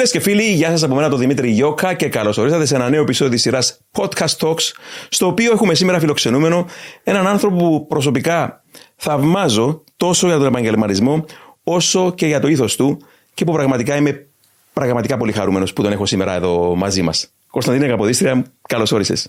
[0.00, 2.88] Φίλες και φίλοι, γεια σας από μένα τον Δημήτρη Γιώκα και καλώς ορίσατε σε ένα
[2.88, 4.72] νέο επεισόδιο της σειράς Podcast Talks,
[5.08, 6.66] στο οποίο έχουμε σήμερα φιλοξενούμενο
[7.04, 8.64] έναν άνθρωπο που προσωπικά
[8.96, 11.24] θαυμάζω τόσο για τον επαγγελματισμό
[11.64, 13.02] όσο και για το ήθος του
[13.34, 14.26] και που πραγματικά είμαι
[14.72, 17.30] πραγματικά πολύ χαρούμενος που τον έχω σήμερα εδώ μαζί μας.
[17.50, 19.28] Κωνσταντίνε Καποδίστρια, καλώς όρισες.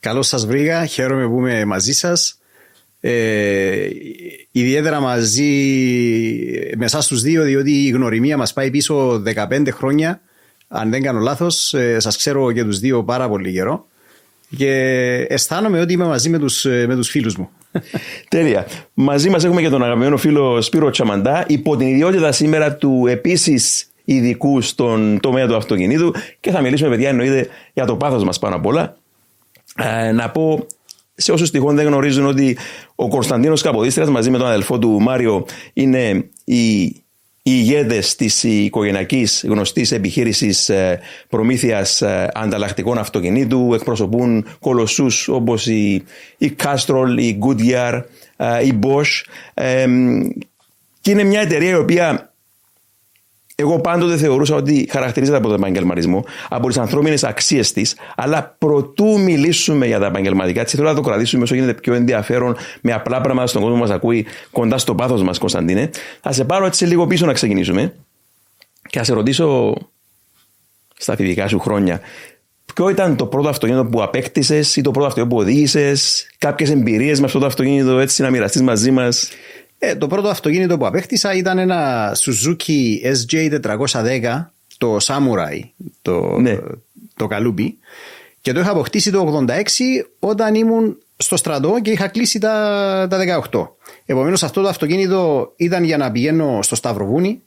[0.00, 2.38] Καλώς σας βρήκα, χαίρομαι που είμαι μαζί σας.
[3.08, 3.88] Ε,
[4.50, 5.52] ιδιαίτερα μαζί
[6.76, 10.20] με εσάς τους δύο, διότι η γνωριμία μας πάει πίσω 15 χρόνια.
[10.68, 13.86] Αν δεν κάνω λάθος, ε, σας ξέρω και τους δύο πάρα πολύ καιρό.
[14.56, 14.70] Και
[15.28, 17.50] αισθάνομαι ότι είμαι μαζί με τους με τους φίλους μου.
[18.28, 18.66] Τέλεια.
[18.94, 23.86] Μαζί μας έχουμε και τον αγαπημένο φίλο Σπύρο Τσαμαντά, υπό την ιδιότητα σήμερα του επίσης
[24.04, 28.56] ειδικού στον τομέα του αυτοκινήτου και θα μιλήσουμε, παιδιά, εννοείται για το πάθος μας πάνω
[28.56, 28.96] απ' όλα.
[29.76, 30.66] Ε, να πω
[31.16, 32.56] σε όσους τυχόν δεν γνωρίζουν ότι
[32.94, 37.02] ο Κωνσταντίνος Καποδίστρια μαζί με τον αδελφό του Μάριο είναι οι, οι
[37.42, 43.74] ηγέτες της οικογενειακής γνωστής επιχείρησης ε, προμήθειας ε, ανταλλακτικών αυτοκινήτου.
[43.74, 46.04] Εκπροσωπούν κολοσσούς όπως η,
[46.38, 48.02] η Castrol, η Goodyear,
[48.36, 49.22] ε, η Bosch.
[51.00, 52.34] Και είναι μια εταιρεία η οποία
[53.58, 59.20] εγώ πάντοτε θεωρούσα ότι χαρακτηρίζεται από τον επαγγελματισμό, από τις ανθρώπινες αξίες της, αλλά προτού
[59.20, 63.20] μιλήσουμε για τα επαγγελματικά, έτσι θέλω να το κρατήσουμε όσο γίνεται πιο ενδιαφέρον, με απλά
[63.20, 65.90] πράγματα στον κόσμο που μας ακούει, κοντά στο πάθος μας, Κωνσταντίνε.
[66.20, 67.94] Θα σε πάρω έτσι λίγο πίσω να ξεκινήσουμε
[68.88, 69.74] και θα σε ρωτήσω
[70.96, 72.00] στα φοιτητικά σου χρόνια,
[72.74, 77.20] Ποιο ήταν το πρώτο αυτοκίνητο που απέκτησες ή το πρώτο αυτοκίνητο που οδήγησες, κάποιες εμπειρίες
[77.20, 79.28] με αυτό το αυτοκίνητο, έτσι να μοιραστείς μαζί μας.
[79.88, 84.44] Ε, το πρώτο αυτοκίνητο που απέκτησα ήταν ένα Suzuki SJ410,
[84.78, 85.60] το Samurai,
[86.02, 86.58] το, ναι.
[87.16, 87.78] το καλούπι.
[88.40, 89.60] Και το είχα αποκτήσει το 86
[90.18, 93.68] όταν ήμουν στο στρατό και είχα κλείσει τα, τα 18.
[94.06, 97.42] Επομένως αυτό το αυτοκίνητο ήταν για να πηγαίνω στο Σταυροβούνι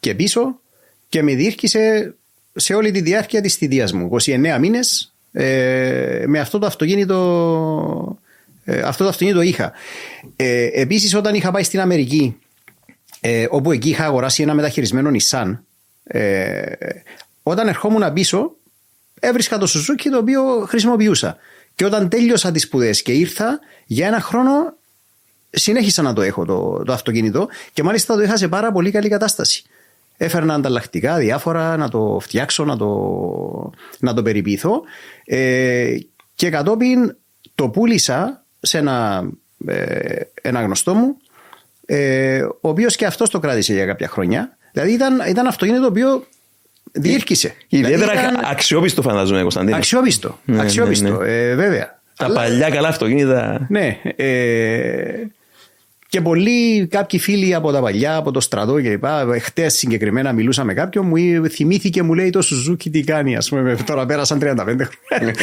[0.00, 0.60] και πίσω
[1.08, 2.14] και με διήρκησε
[2.54, 4.10] σε όλη τη διάρκεια της θητείας μου.
[4.24, 8.18] 29 μήνες ε, με αυτό το αυτοκίνητο
[8.64, 9.72] ε, αυτό το αυτοκίνητο είχα.
[10.36, 12.36] Ε, Επίσης, όταν είχα πάει στην Αμερική,
[13.20, 15.58] ε, όπου εκεί είχα αγοράσει ένα μεταχειρισμένο Nissan,
[16.04, 16.62] ε,
[17.42, 18.56] όταν ερχόμουν πίσω,
[19.20, 21.36] έβρισκα το Suzuki το οποίο χρησιμοποιούσα.
[21.74, 24.52] Και όταν τέλειωσα τις σπουδές και ήρθα, για ένα χρόνο
[25.50, 29.08] συνέχισα να το έχω το, το αυτοκίνητο και μάλιστα το είχα σε πάρα πολύ καλή
[29.08, 29.62] κατάσταση.
[30.16, 34.82] Έφερνα ανταλλακτικά διάφορα να το φτιάξω, να το, να το περιποιηθώ
[35.24, 35.96] ε,
[36.34, 37.16] και κατόπιν
[37.54, 39.28] το πούλησα σε ένα,
[39.66, 41.16] ε, ένα γνωστό μου,
[41.86, 44.56] ε, ο οποίος και αυτός το κράτησε για κάποια χρόνια.
[44.72, 46.26] Δηλαδή ήταν, ήταν αυτοκίνητο το οποίο
[46.92, 47.54] διήρκησε.
[47.68, 48.50] Ιδιαίτερα δηλαδή ήταν...
[48.50, 49.76] αξιόπιστο, φαντάζομαι, Κωνσταντίνο.
[49.76, 50.38] Αξιόπιστο.
[50.44, 51.50] Ναι, ναι αξιόπιστο, ναι, ναι.
[51.50, 52.00] Ε, βέβαια.
[52.16, 52.34] Τα Αλλά...
[52.34, 53.66] παλιά καλά αυτοκίνητα.
[53.68, 54.00] Ναι.
[54.16, 55.26] Ε,
[56.12, 59.04] και πολλοί, κάποιοι φίλοι από τα παλιά, από το στρατό κλπ.
[59.40, 63.36] Χτες συγκεκριμένα μιλούσα με κάποιον, μου θυμήθηκε, μου λέει το Σουζούκι τι κάνει.
[63.36, 65.34] Α πούμε, τώρα πέρασαν 35 χρόνια.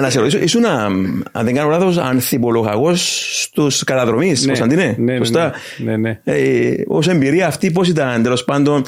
[0.00, 5.50] να, σε ρωτήσω, ήσουν, αν δεν κάνω λάθος, ανθιπολογαγός στους καταδρομή, ναι, Κωνσταντίνε; Ναι, ναι,
[5.76, 6.20] ναι, ναι.
[6.24, 8.84] Ε, Ω εμπειρία αυτή, πώς ήταν τέλος πάντων,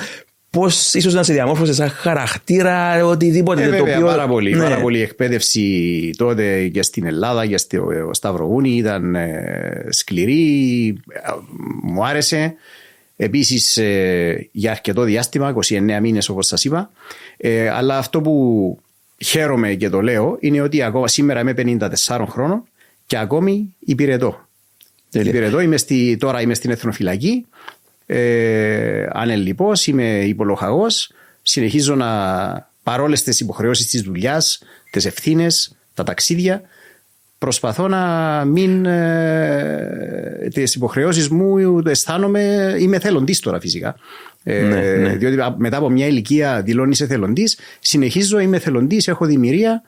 [0.51, 3.63] πώς ίσως να σε διαμόρφωσε σαν χαρακτήρα, οτιδήποτε.
[3.63, 4.51] Ε, βέβαια, πάρα πολύ.
[4.51, 4.63] Ναι.
[4.63, 10.97] Πάρα πολύ εκπαίδευση τότε και στην Ελλάδα και στο Σταυρογούνι ήταν ε, σκληρή.
[11.83, 12.55] Μου άρεσε.
[13.21, 16.91] Επίσης ε, για αρκετό διάστημα, 29 μήνες όπως σας είπα.
[17.37, 18.79] Ε, αλλά αυτό που
[19.19, 21.55] χαίρομαι και το λέω είναι ότι ακόμα σήμερα είμαι
[22.07, 22.63] 54 χρόνων
[23.07, 24.49] και ακόμη υπηρετώ.
[25.13, 27.47] Υπηρετώ, είμαι στη, τώρα είμαι στην Εθνοφυλακή
[28.11, 36.63] ε, ανελειπώς, είμαι υπολοχαγός, συνεχίζω να παρόλε τις υποχρεώσεις της δουλειάς, τις ευθύνες, τα ταξίδια,
[37.39, 43.97] προσπαθώ να μην ε, τις υποχρεώσεις μου αισθάνομαι, είμαι θελοντής τώρα φυσικά.
[44.45, 45.17] Ε, ναι, ναι.
[45.17, 49.83] Διότι μετά από μια ηλικία δηλώνεις εθελοντής, συνεχίζω, είμαι θελοντής, έχω δημιουργία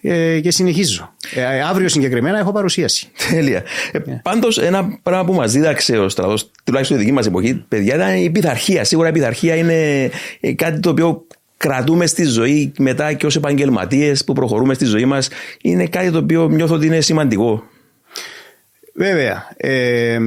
[0.00, 1.14] ε, και συνεχίζω.
[1.34, 3.08] Ε, αύριο συγκεκριμένα έχω παρουσίαση.
[3.30, 3.62] Τέλεια.
[3.92, 4.04] Ε, yeah.
[4.04, 4.20] Ναι.
[4.22, 8.14] Πάντως, ένα πράγμα που μας δίδαξε ο στρατός, τουλάχιστον στη δική μας εποχή, παιδιά, ήταν
[8.16, 8.84] η πειθαρχία.
[8.84, 10.10] Σίγουρα η πειθαρχία είναι
[10.40, 11.26] ε, κάτι το οποίο
[11.56, 15.28] κρατούμε στη ζωή μετά και ως επαγγελματίες που προχωρούμε στη ζωή μας.
[15.62, 17.62] Είναι κάτι το οποίο νιώθω ότι είναι σημαντικό.
[18.94, 19.48] Βέβαια.
[19.56, 20.18] Ε,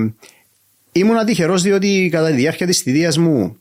[0.91, 3.57] ήμουν ατυχερός διότι κατά τη διάρκεια της θητείας μου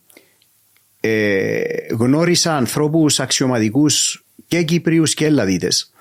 [1.00, 5.91] ε, γνώρισα ανθρώπους αξιωματικούς και Κύπριου και Ελλαδίτες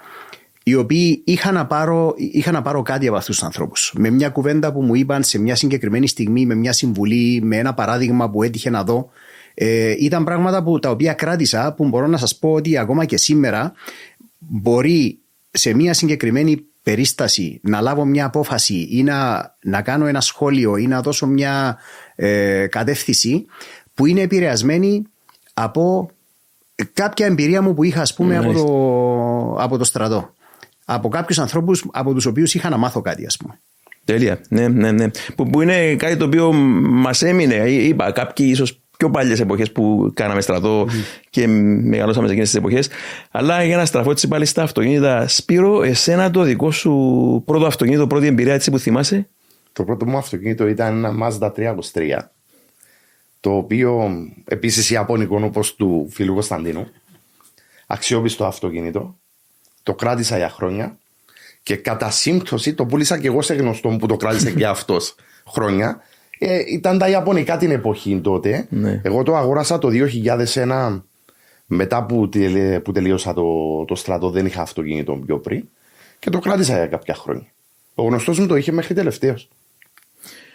[0.72, 3.94] οι οποίοι είχαν να πάρω, είχα να πάρω κάτι από αυτούς τους ανθρώπους.
[3.98, 7.74] Με μια κουβέντα που μου είπαν σε μια συγκεκριμένη στιγμή, με μια συμβουλή, με ένα
[7.74, 9.10] παράδειγμα που έτυχε να δω.
[9.54, 13.18] Ε, ήταν πράγματα που, τα οποία κράτησα, που μπορώ να σας πω ότι ακόμα και
[13.18, 13.74] σήμερα
[14.38, 15.20] μπορεί
[15.52, 20.88] σε μια συγκεκριμένη περίσταση να λάβω μια απόφαση ή να, να κάνω ένα σχόλιο ή
[20.88, 21.78] να δώσω μια
[22.16, 23.46] ε, κατεύθυνση
[23.94, 25.04] που είναι επηρεασμένη
[25.54, 26.10] από
[26.94, 30.34] κάποια εμπειρία μου που είχα, ας πούμε, από το, από το στρατό.
[30.94, 33.60] Από κάποιους ανθρώπους από τους οποίους είχα να μάθω κάτι, ας πούμε.
[34.06, 34.42] Τέλεια.
[34.50, 35.08] Ναι, ναι, ναι.
[35.36, 37.56] Που, που είναι κάτι το οποίο μας έμεινε.
[37.70, 40.90] Είπα, κάποιοι ίσως πιο παλιές εποχές που κάναμε στρατό mm.
[41.30, 42.90] και μεγαλώσαμε σε εκείνες τις εποχές.
[43.32, 48.08] Αλλά για να στραφώ έτσι πάλι στα αυτοκίνητα, Σπύρο, εσένα το δικό σου πρώτο αυτοκίνητο,
[48.08, 49.28] πρώτη εμπειρία έτσι που θυμάσαι;
[49.74, 51.76] Το πρώτο μου αυτοκίνητο ήταν ένα Mazda 323.
[53.40, 54.10] Το οποίο
[54.46, 56.88] επίσης ιαπωνικό όπως του φίλου Κωνσταντίνου.
[57.88, 59.21] Αξιόπιστο αυτοκίνητο.
[59.84, 60.98] Το κράτησα για χρόνια.
[61.64, 65.16] Και κατά σύμπτωση το πούλησα και εγώ σε γνωστό που το κράτησε και αυτός
[65.54, 66.02] χρόνια.
[66.40, 68.68] Ε, ήταν τα Ιαπωνικά την εποχή τότε.
[68.70, 69.02] Ναι.
[69.04, 69.90] Εγώ το αγόρασα το
[70.54, 71.02] 2001
[71.66, 72.30] μετά που,
[72.84, 73.46] που τελείωσα το,
[73.86, 74.30] το στρατό.
[74.30, 75.64] Δεν είχα αυτοκίνητο πιο πριν.
[76.20, 77.48] Και το κράτησα για κάποια χρόνια.
[77.96, 79.50] Ο γνωστός μου το είχε μέχρι τελευταίος.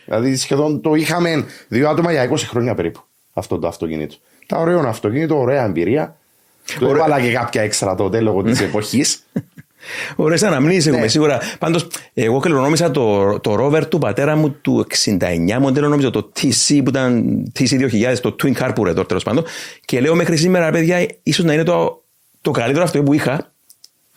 [0.04, 3.00] Δηλαδή σχεδόν το είχαμε δύο άτομα για 20 χρόνια περίπου
[3.32, 4.16] αυτό το αυτοκίνητο.
[4.46, 6.16] Τα ωραίο αυτοκίνητο, ωραία εμπειρία.
[6.78, 9.18] Το έβαλα και κάποια έξτρα τότε λόγω της εποχής.
[10.16, 11.08] Ωραίε αναμνήσεις έχουμε ναι.
[11.08, 11.40] σίγουρα.
[11.58, 16.80] Πάντως, εγώ κληρονόμησα το, το rover του πατέρα μου του 69 μοντέλο, νόμιζα το TC
[16.84, 19.44] που ήταν TC 2000, το Twin Carburetor τέλος πάντων.
[19.84, 22.04] Και λέω μέχρι σήμερα, παιδιά, ίσως να είναι το,
[22.40, 23.54] το καλύτερο αυτό που είχα.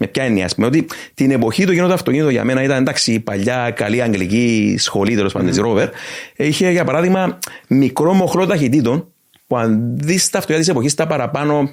[0.01, 3.13] Με ποια έννοια, ας πούμε, ότι την εποχή το γίνοντα αυτοκίνητο για μένα ήταν εντάξει,
[3.13, 5.87] η παλιά καλή αγγλική σχολή τέλος πάντων της Rover.
[6.35, 9.13] Είχε για παράδειγμα μικρό μοχλό ταχυτήτων
[9.47, 11.69] που αν δεις τα αυτοκίνητα της εποχής τα παραπάνω.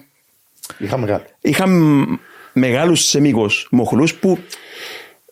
[0.78, 1.24] Είχα μεγάλο.
[1.40, 1.66] Είχα
[2.52, 4.38] μεγάλους σε μήκο μοχλούς που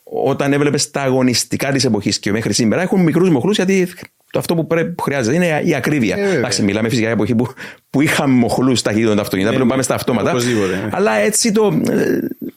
[0.05, 3.89] όταν έβλεπες τα αγωνιστικά της εποχής και μέχρι σήμερα έχουν μικρούς μοχλούς γιατί
[4.35, 6.17] το αυτό που, πρέπει, που χρειάζεται είναι η ακρίβεια.
[6.17, 7.53] Ε, Εντάξει, μιλάμε φυσικά για εποχή που,
[7.91, 9.49] που είχαμε μοχλούς ταχύτητα το αυτοκίνητο.
[9.49, 10.31] Ε, πρέπει να πάμε στα αυτόματα.
[10.31, 10.89] Ε.
[10.91, 11.81] Αλλά έτσι το,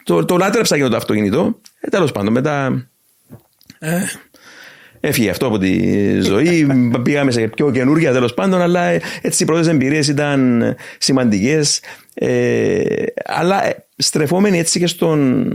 [0.03, 1.59] το, το λάτρεψα για το αυτοκίνητο.
[1.79, 2.87] Ε, Τέλος πάντων, μετά.
[4.99, 6.67] Ε, Έφυγε αυτό από τη ζωή.
[7.03, 8.81] Πήγαμε σε πιο καινούργια τέλος πάντων, αλλά
[9.21, 10.63] έτσι οι πρώτες εμπειρίες ήταν
[10.97, 11.81] σημαντικές.
[12.13, 12.81] Ε,
[13.25, 13.61] αλλά
[13.97, 15.45] στρεφόμενοι έτσι και στον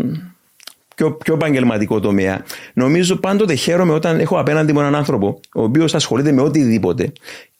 [0.97, 2.45] πιο, πιο επαγγελματικό τομέα,
[2.75, 7.13] νομίζω πάντοτε χαίρομαι όταν έχω απέναντι μου έναν άνθρωπο ο οποίος ασχολείται με οτιδήποτε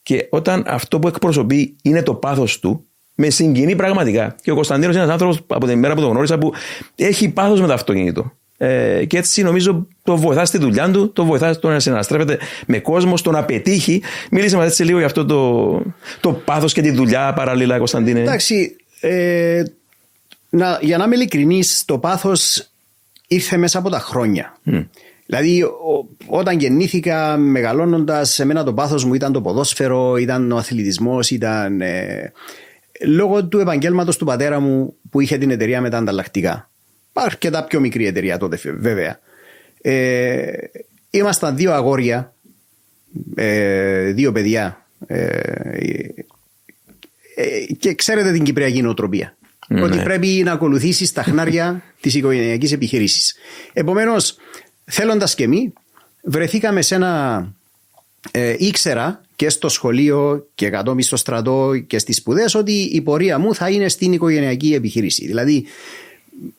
[0.03, 4.37] και όταν αυτό που εκπροσωπεί είναι το πάθος του, με συγκινεί πραγματικά.
[4.43, 6.53] Και ο Κωνσταντίνος είναι ένας άνθρωπος από την μέρα που τον γνώρισα που
[6.97, 8.33] έχει πάθος με το αυτοκίνητο.
[8.65, 12.79] Ε, και έτσι νομίζω το βοηθάς στη δουλειά του, το βοηθάς στο να συναστρέφεται με
[12.79, 14.03] κόσμο, στο να πετύχει.
[14.31, 15.83] Μίλησε μα έτσι λίγο για αυτό το,
[16.21, 18.21] το πάθος και τη δουλειά παράλληλα, Κωνσταντίνε.
[18.21, 18.77] Εντάξει.
[19.01, 19.63] Ε,
[20.51, 22.71] να, για να είμαι ειλικρινής, το πάθος
[23.27, 24.57] ήρθε μέσα από τα χρόνια.
[25.27, 25.65] Δηλαδή,
[26.27, 31.81] όταν γεννήθηκα, μεγαλώνοντας, σε μένα το πάθος μου ήταν το ποδόσφαιρο, ήταν ο αθλητισμός, ήταν.
[31.81, 32.33] Ε,
[33.07, 36.71] λόγω του επαγγέλματος του πατέρα μου που είχε την εταιρεία με τα ανταλλακτικά.
[37.13, 39.21] Αρκετά πιο μικρή εταιρεία τότε, βέβαια.
[39.81, 40.53] Ε,
[41.11, 42.35] ήμασταν δύο αγόρια,
[43.35, 44.87] ε, δύο παιδιά.
[45.07, 45.39] Ε,
[47.35, 49.37] ε, και ξέρετε την κυπριακή νοοτροπία.
[49.69, 49.83] Ναι.
[49.83, 53.35] Ότι πρέπει να ακολουθήσεις τα χνάρια της οικογενειακής επιχειρήσης.
[53.73, 54.37] Επομένως,
[54.85, 55.73] θέλοντας και εμεί,
[56.23, 57.55] βρεθήκαμε σε ένα.
[58.31, 63.39] Ε, ήξερα και στο σχολείο και κατόπιν στο στρατό και στις σπουδές ότι η πορεία
[63.39, 65.27] μου θα είναι στην οικογενειακή επιχείρηση.
[65.27, 65.67] Δηλαδή,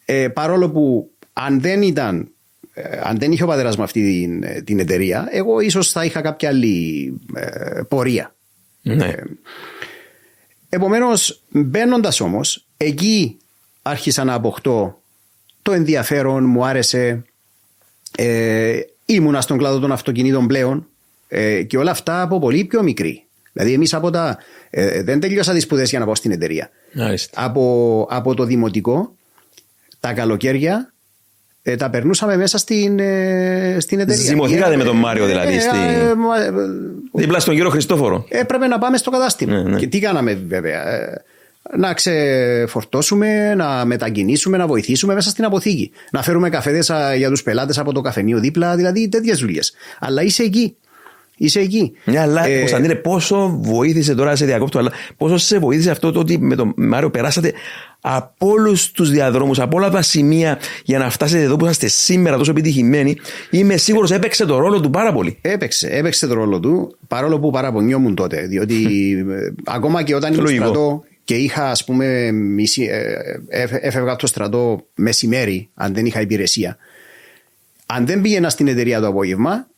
[0.06, 2.28] ε, παρόλο που αν δεν ήταν
[2.74, 6.06] ε, αν δεν είχε ο πατέρας μου αυτή την, ε, την εταιρεία, εγώ ίσως θα
[6.06, 8.36] είχα κάποια άλλη ε, πορεία.
[8.82, 9.06] Ναι.
[9.06, 9.24] Ε,
[10.70, 13.38] Επομένως, μπαίνοντας όμως, εκεί
[13.82, 15.02] άρχισα να αποκτώ
[15.62, 17.24] το ενδιαφέρον, μου άρεσε.
[18.18, 20.88] Ε, ήμουνα στον κλάδο των αυτοκινήτων πλέον
[21.28, 23.24] ε, και όλα αυτά από πολύ πιο μικρή.
[23.52, 24.38] Δηλαδή, εμείς από τα.
[24.70, 26.70] Ε, δεν τελειώσα τις σπουδές για να πάω στην εταιρεία.
[27.34, 29.16] Από, από το δημοτικό,
[30.04, 30.94] τα καλοκαίρια
[31.62, 34.24] ε, τα περνούσαμε μέσα στην, ε, στην εταιρεία.
[34.24, 35.56] Ζυμωθήκατε με τον Μάριο δηλαδή.
[35.56, 35.78] Ε, στη...
[35.78, 36.52] ε, ε,
[37.14, 38.26] Δίπλα στον κύριο Χριστόφορο.
[38.30, 39.62] Έπρεπε να πάμε στο κατάστημα.
[39.62, 39.78] Ναι, ναι.
[39.78, 40.84] Και τι κάναμε βέβαια.
[41.78, 45.92] να ξεφορτώσουμε, να μετακινήσουμε, να βοηθήσουμε μέσα στην αποθήκη.
[46.12, 46.84] Να φέρουμε καφέδε
[47.18, 49.62] για του πελάτε από το καφενείο δίπλα, δηλαδή τέτοιε δουλειέ.
[50.00, 50.76] Αλλά είσαι εκεί.
[51.38, 51.94] Είσαι εκεί.
[52.06, 56.20] Ναι, αλλά ε, Κωνσταντίνε, πόσο βοήθησε τώρα σε διακόπτω, αλλά πόσο σε βοήθησε αυτό το
[56.20, 57.54] ότι με τον Μάριο περάσατε
[58.02, 62.38] από όλους τους διαδρόμους, από όλα τα σημεία για να φτάσετε εδώ που είσαστε σήμερα
[62.38, 63.18] τόσο επιτυχημένοι;
[63.50, 65.38] Είμαι σίγουρος έπαιξε το ρόλο του πάρα πολύ.
[65.42, 68.42] Έπαιξε, έπαιξε το ρόλο του, παρόλο που παραπονιόμουν τότε.
[68.42, 68.76] Διότι
[69.30, 72.84] ε, ακόμα και όταν ήμουν στρατό και είχα, ας πούμε, μισή,
[73.50, 76.78] ε, έφευγα από το στρατό μεσημέρι, αν δεν είχα υπηρεσία.
[77.86, 79.73] Αν δεν πήγαινα στην εταιρεία το απόγευμα, ε,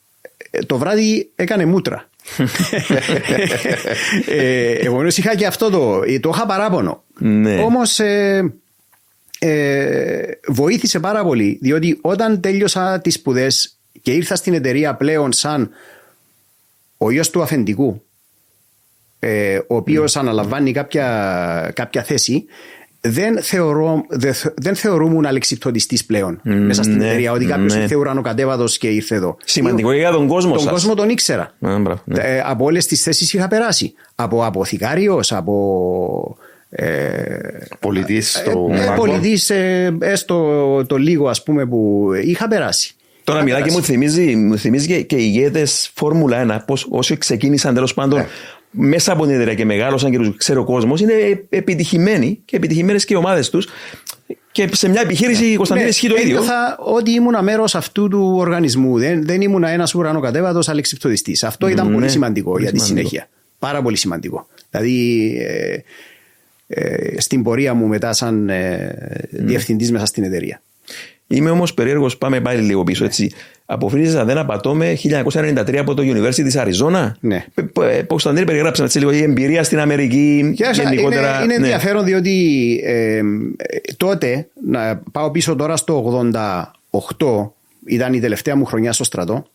[0.66, 2.10] το βράδυ έκανε μούτρα.
[4.28, 6.00] ε, εγώ είχα και αυτό το.
[6.20, 7.04] Το είχα παράπονο.
[7.20, 7.60] Ναι.
[7.60, 8.54] Όμως ε,
[9.40, 15.70] ε, βοήθησε πάρα πολύ διότι όταν τέλειωσα τις σπουδές και ήρθα στην εταιρεία πλέον σαν
[16.98, 18.06] ο γιος του αφεντικού
[19.20, 22.46] ε, ο οποίος αναλαμβάνει κάποια, κάποια θέση,
[23.06, 24.06] δεν, θεωρώ,
[24.56, 27.32] δεν θεωρούμουν αλεξιπτοδιστή πλέον mm, μέσα στην ναι, εταιρεία.
[27.32, 27.82] Ότι κάποιος ναι.
[27.82, 29.38] ήρθε ουρανοκατέβατος και ήρθε εδώ.
[29.46, 30.72] Σημαντικό για τον κόσμο Τον σας.
[30.72, 31.54] κόσμο τον ήξερα.
[31.60, 31.94] Ναι, ναι.
[32.14, 33.94] Ε, από όλες τις θέσεις είχα περάσει.
[34.16, 36.38] Από αποθηκάριο, από.
[36.70, 37.38] Ε,
[37.80, 42.96] Πολιτής στο ε, ε, πολιτής, ε, έστω το λίγο ας πούμε που είχα περάσει.
[43.24, 47.18] Τώρα μιλά και μου θυμίζει, μου θυμίζει και, και οι ηγέτες Φόρμουλα 1, πώς όσοι
[47.18, 48.28] ξεκίνησαν τέλος πάντων Ναι.
[48.76, 51.14] Μέσα από την εταιρεία και μεγάλωσαν και τους ξέρει ο κόσμος, είναι
[51.50, 53.68] επιτυχημένοι και επιτυχημένες και οι ομάδες τους.
[54.52, 56.26] Και σε μια επιχείρηση η Κωνσταντίνη ισχύει το ίδιο.
[56.28, 58.98] Ναι, Ένιωθα ότι ήμουν μέρος αυτού του οργανισμού.
[59.00, 61.38] Δεν, δεν ήμουν ένας ουρανοκατέβατο αλεξιπτοδιστή.
[61.42, 63.08] Αυτό ήταν Ναι, πολύ σημαντικό πολύ για τη σημαντικό.
[63.08, 63.30] συνέχεια.
[63.60, 64.48] Πάρα πολύ σημαντικό.
[64.70, 65.78] Δηλαδή, ε,
[66.68, 68.56] ε, στην πορεία μου μετά, σαν ε,
[69.32, 69.46] Ναι.
[69.46, 70.62] διευθυντής μέσα στην εταιρεία.
[71.28, 73.32] Είμαι όμως περίεργος, πάμε πάλι λίγο πίσω έτσι.
[73.66, 77.18] Αποφύγει, αν δεν απατώμε, 1993 από το University της Αριζόνα.
[77.20, 77.46] Ναι.
[78.08, 80.54] Κωνσταντίνη, περιγράψαμε έτσι λίγο η εμπειρία στην Αμερική.
[80.56, 81.36] Κοίταξε, γενικότερα.
[81.36, 81.54] Είναι, είναι ναι.
[81.54, 83.24] ενδιαφέρον διότι ε, ε,
[83.98, 86.30] τότε, να πάω πίσω τώρα στο
[87.20, 87.50] 88,
[87.86, 89.46] ήταν η τελευταία μου χρονιά στο στρατό.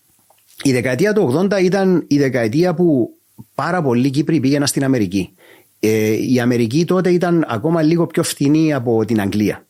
[0.63, 3.11] Η δεκαετία του 80 ήταν η δεκαετία που
[3.55, 5.35] πάρα πολλοί Κύπροι πήγαιναν στην Αμερική.
[5.81, 9.65] Ε, η Αμερική τότε ήταν ακόμα λίγο πιο φθηνή από την Αγγλία.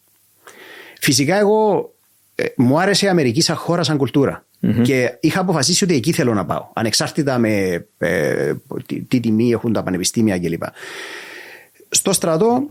[1.01, 1.93] Φυσικά εγώ
[2.35, 4.45] ε, μου άρεσε η Αμερική σαν χώρα, σαν κουλτουρα
[4.83, 6.69] Και είχα αποφασίσει ότι εκεί θέλω να πάω.
[6.73, 8.53] Ανεξάρτητα με ε,
[8.87, 10.63] τι, τι τιμή έχουν τα πανεπιστήμια κλπ.
[11.89, 12.69] Στο στρατό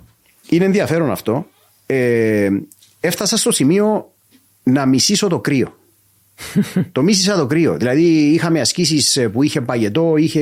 [0.50, 1.48] είναι ενδιαφέρον αυτό.
[1.86, 2.50] Ε,
[3.00, 4.14] έφτασα στο σημείο
[4.64, 5.79] να μισήσω το κρύο.
[6.91, 7.75] το μίσησα το κρύο.
[7.77, 8.03] Δηλαδή
[8.34, 10.41] είχαμε ασκήσεις που είχε παγετό, είχε,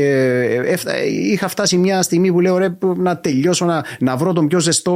[0.66, 4.60] έφτα- είχα φτάσει μια στιγμή που λέω ρε, να τελειώσω, να, να βρω τον πιο
[4.60, 4.94] ζεστό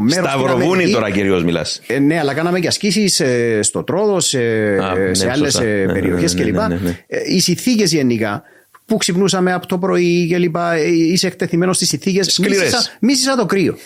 [0.00, 0.30] μέρος.
[0.30, 1.80] Σταυροβούνι τώρα κυρίως μιλάς.
[1.86, 3.22] Ε, ναι, αλλά κάναμε και ασκήσεις
[3.60, 4.38] στο Τρόδο, σε,
[4.82, 5.62] Α, ναι, σε άλλες σωστά.
[5.68, 6.56] Ναι, ναι, περιοχές ναι, ναι, κλπ.
[6.68, 6.98] ναι, ναι.
[7.06, 8.42] Ε, Οι συνθήκες γενικά
[8.86, 10.56] που ξυπνούσαμε από το πρωί κλπ.
[10.56, 12.26] ε, Είσαι εκτεθειμένος στις συνθήκες.
[12.32, 12.58] Σκληρές.
[12.60, 13.76] Μίσησα, μίσησα το κρύο.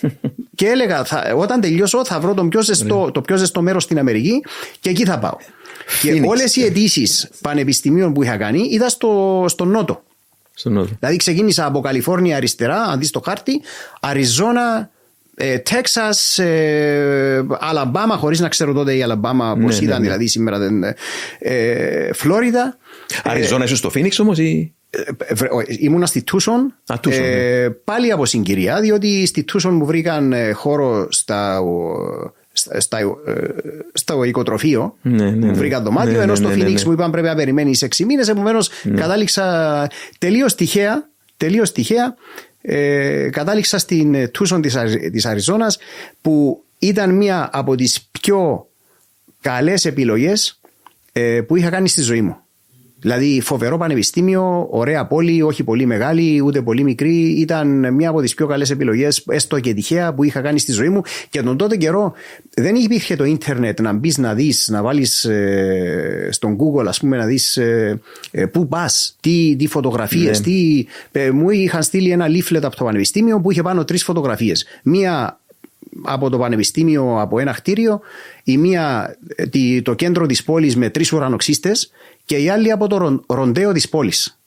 [0.54, 3.98] και έλεγα, θα, όταν τελειώσω, θα βρω τον πιο ζεστό, το πιο ζεστό μέρος στην
[3.98, 4.40] Αμερική
[4.80, 5.36] και εκεί θα πάω.
[6.02, 6.26] Και Phoenix.
[6.28, 10.02] όλες οι αιτήσεις πανεπιστημίων που είχα κάνει ήταν στο, στο Νότο.
[10.54, 10.90] Στον Νότο.
[10.98, 13.60] Δηλαδή ξεκίνησα από Καλιφόρνια αριστερά, αν δεις το χάρτη,
[14.00, 14.90] Αριζόνα,
[15.36, 20.04] ε, Τέξας, ε, Αλαμπάμα, χωρίς να ξέρω τότε η Αλαμπάμα πώς ναι, ήταν, ναι.
[20.06, 20.84] δηλαδή σήμερα δεν...
[21.38, 22.76] Ε, Φλόριδα,
[23.24, 24.72] Αριζόνα, ήσουν στο Φίνιξ όμως ή.
[24.90, 29.74] ε, βρε- ο- ήμουνα στη Τούσον, Α, Tucson, ε, πάλι από συγκυρία, διότι στη Τούσον
[29.74, 33.04] μου βρήκαν ε, χώρο στα, ο- στα, στα, ε,
[33.92, 34.96] στο οικοτροφείο.
[35.02, 35.46] Ναι, ναι, ναι.
[35.46, 36.82] Μου βρήκαν δωμάτιο, Ναι, ναι, ενώ στο ναι, ναι, Phoenix ναι.
[36.86, 38.28] μου είπαν πρέπει να περιμένεις 6 μήνες.
[38.28, 39.86] Επομένως, κατάληξα
[40.18, 42.14] τελείως τυχαία, τελείως τυχαία
[42.62, 45.78] ε, κατάληξα στην ε, Τούσον της, Αρι- της Αριζόνας
[46.20, 48.66] που ήταν μία από τις πιο
[49.40, 50.60] καλές επιλογές
[51.12, 52.36] ε, που είχα κάνει στη ζωή μου.
[53.04, 57.16] Δηλαδή φοβερό πανεπιστήμιο, ωραία πόλη, όχι πολύ μεγάλη, ούτε πολύ μικρή.
[57.40, 60.88] Ήταν μια από τις πιο καλές επιλογές, έστω και τυχαία, που είχα κάνει στη ζωή
[60.88, 61.00] μου.
[61.30, 62.12] Και τον τότε καιρό
[62.54, 65.28] δεν υπήρχε το ίντερνετ να μπεις να δεις, να βάλεις
[66.30, 67.58] στον Google, ας πούμε, να δεις
[68.52, 70.44] πού πας, τι, τι φωτογραφίες, Ναι.
[70.44, 70.86] τι.
[71.12, 74.66] ε, μου είχαν στείλει ένα leaflet από το πανεπιστήμιο που είχε πάνω τρεις φωτογραφίες.
[74.82, 75.38] Μία
[76.02, 78.00] από το πανεπιστήμιο από ένα κτίριο,
[78.44, 81.90] η μία ε, τη- το κέντρο της πόλης με τρεις ουρανοξύστες
[82.24, 84.38] και η άλλη από το ρον- ροντέο της πόλης.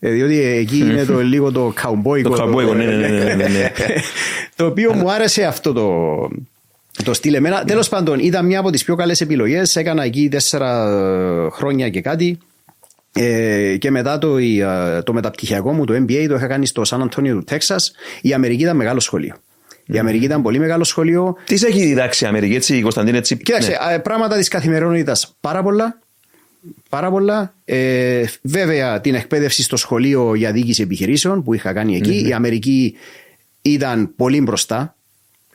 [0.00, 2.28] Ε, διότι εκεί είναι το, λίγο το καουμπόικο.
[2.30, 3.72] Το καουμπόικο, ναι, ναι, ναι, ναι, ναι, ναι.
[4.56, 5.92] το οποίο μου άρεσε αυτό το,
[7.04, 7.64] το στυλ εμένα.
[7.64, 9.76] Τέλος πάντων, ήταν μια από τις πιο καλές επιλογές.
[9.76, 10.88] Έκανα εκεί τέσσερα
[11.46, 12.38] ε, χρόνια και κάτι.
[13.14, 16.84] Ε, και μετά το, η, ε, το μεταπτυχιακό μου, το MBA, το είχα κάνει στο
[16.84, 17.92] Σαν Αντώνιο του Τέξας.
[18.20, 19.34] Η Αμερική ήταν μεγάλο σχολείο.
[19.86, 21.36] Η Αμερική ήταν πολύ μεγάλο σχολείο.
[21.44, 23.36] Τις σε έχει διδάξει η Αμερική, έτσι, η Κωνσταντίνη, έτσι.
[23.36, 23.94] Κοίταξε, ναι.
[23.94, 25.98] ε, πράγματα της καθημερινότητας πάρα πολλά.
[26.88, 27.54] Πάρα πολλά.
[27.64, 32.28] Ε, βέβαια, την εκπαίδευση στο σχολείο για διοίκηση επιχειρήσεων που είχα κάνει εκεί.
[32.28, 32.96] Η Αμερική
[33.62, 34.96] ήταν πολύ μπροστά.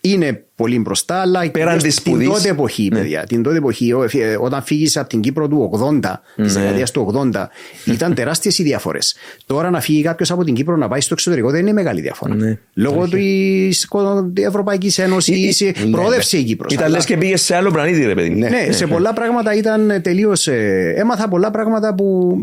[0.01, 2.27] Είναι πολύ μπροστά, αλλά Πέραν της την σπουδής.
[2.27, 2.99] τότε εποχή, Ναι.
[2.99, 3.23] παιδιά.
[3.23, 6.59] Την τότε εποχή, ο- ε, όταν φύγεις από την Κύπρο του 80, της Ναι.
[6.61, 7.49] δεκαετίας του 80,
[7.85, 9.15] ήταν τεράστιες οι διαφορές.
[9.45, 12.35] Τώρα να φύγει κάποιος από την Κύπρο να πάει στο εξωτερικό δεν είναι μεγάλη διαφορά.
[12.35, 12.57] Ναι.
[12.73, 13.87] Λόγω της
[14.33, 16.73] Ευρωπαϊκής Ένωσης, ναι, προόδευσε η Κύπρος.
[16.73, 18.29] Ήταν λες και πήγες σε άλλο πλανήτη, ρε παιδί.
[18.29, 18.37] μου.
[18.37, 20.47] Ναι, σε πολλά πράγματα ήταν τελείως.
[20.95, 22.37] έμαθα πολλά πράγματα που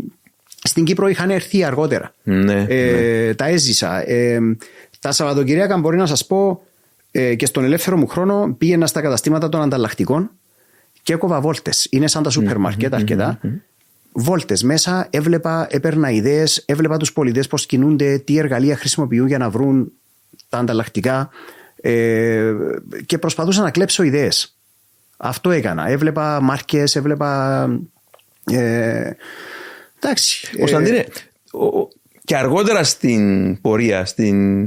[0.63, 2.13] στην Κύπρο είχαν έρθει αργότερα.
[2.23, 4.09] Ναι, Ε, Τα έζησα.
[4.09, 4.39] Ε,
[4.99, 6.61] τα Σαββατοκυριακά μπορεί να σας πω
[7.17, 10.31] ε, και στον ελεύθερο μου χρόνο πήγαινα στα καταστήματα των ανταλλακτικών
[11.03, 11.87] και έκοβα βόλτες.
[11.91, 13.39] Είναι σαν τα σούπερ μάρκετ αρκετά.
[14.17, 19.49] Βόλτες μέσα, έβλεπα, έπαιρνα ιδέες, έβλεπα τους πολιτέ πώς κινούνται, τι εργαλεία χρησιμοποιούν για να
[19.49, 19.91] βρουν
[20.49, 21.29] τα ανταλλακτικά
[21.81, 22.53] ε,
[23.05, 24.57] και προσπαθούσα να κλέψω ιδέες.
[25.17, 25.87] Αυτό έκανα.
[25.87, 27.63] Έβλεπα μάρκες, έβλεπα.
[28.51, 29.11] Ε,
[29.99, 30.57] εντάξει.
[30.57, 31.05] Κωνσταντίνε,
[31.51, 31.87] ο- ο-
[32.23, 34.63] και αργότερα στην πορεία, στην,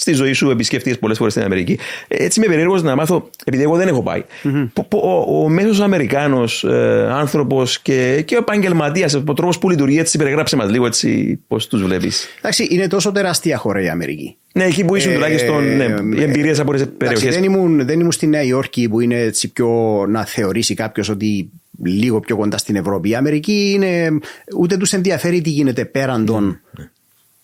[0.00, 1.78] στη ζωή σου επισκέφτηκε πολλές φορές στην Αμερική.
[2.08, 4.24] Έτσι είμαι περίεργος να μάθω, επειδή εγώ δεν έχω πάει.
[4.44, 4.68] Mm-hmm.
[4.90, 10.18] Ο, ο μέσος Αμερικάνος ε, άνθρωπος και, και ο επαγγελματίας, ο τρόπος που λειτουργεί, έτσι
[10.18, 12.26] περιγράψε μας λίγο έτσι πώς τους βλέπεις.
[12.38, 14.36] Εντάξει, είναι τόσο τεράστια χώρα η Αμερική.
[14.52, 15.84] Ναι, εκεί που ήσουν ε, τουλάχιστον ναι,
[16.16, 17.34] οι εμπειρίες από τις περιοχές.
[17.34, 19.68] Δεν ήμουν, δεν ήμουν στη Νέα Υόρκη που είναι έτσι πιο
[20.08, 21.50] να θεωρήσει κάποιος ότι
[21.84, 23.08] λίγο πιο κοντά στην Ευρώπη.
[23.08, 24.18] Η Αμερική είναι,
[24.58, 26.90] ούτε τους ενδιαφέρει τι γίνεται πέραν των, ναι.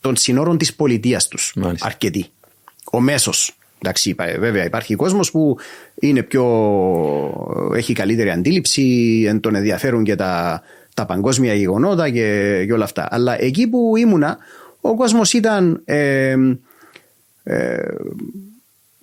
[0.00, 1.54] των συνόρων της πολιτείας τους.
[1.80, 2.26] Αρκετοί
[2.94, 3.56] ο μέσος.
[3.82, 5.56] Εντάξει, βέβαια υπάρχει κόσμος που
[5.94, 6.44] είναι πιο,
[7.76, 10.62] έχει καλύτερη αντίληψη, εν τον ενδιαφέρουν και τα,
[10.94, 13.08] τα παγκόσμια γεγονότα και, και όλα αυτά.
[13.10, 14.38] Αλλά εκεί που ήμουνα,
[14.80, 16.36] ο κόσμος ήταν ε,
[17.42, 17.76] ε,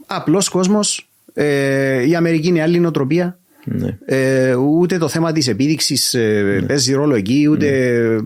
[0.06, 3.40] απλός κόσμος, ε, η Αμερική είναι άλλη νοοτροπία.
[3.66, 3.98] Ναι.
[4.06, 6.68] Ε, ούτε το θέμα της επίδειξης ε, ναι.
[6.68, 7.70] παίζει ρόλο εκεί, ούτε.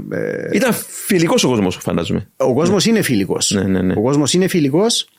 [0.08, 0.18] Ναι.
[0.18, 2.28] Ε, ήταν φιλικός ο κόσμος, φαντάζομαι.
[2.38, 3.52] Ο κόσμος είναι φιλικός.
[3.52, 3.94] Ναι, ναι, ναι.
[3.98, 5.10] Ο κόσμος είναι φιλικός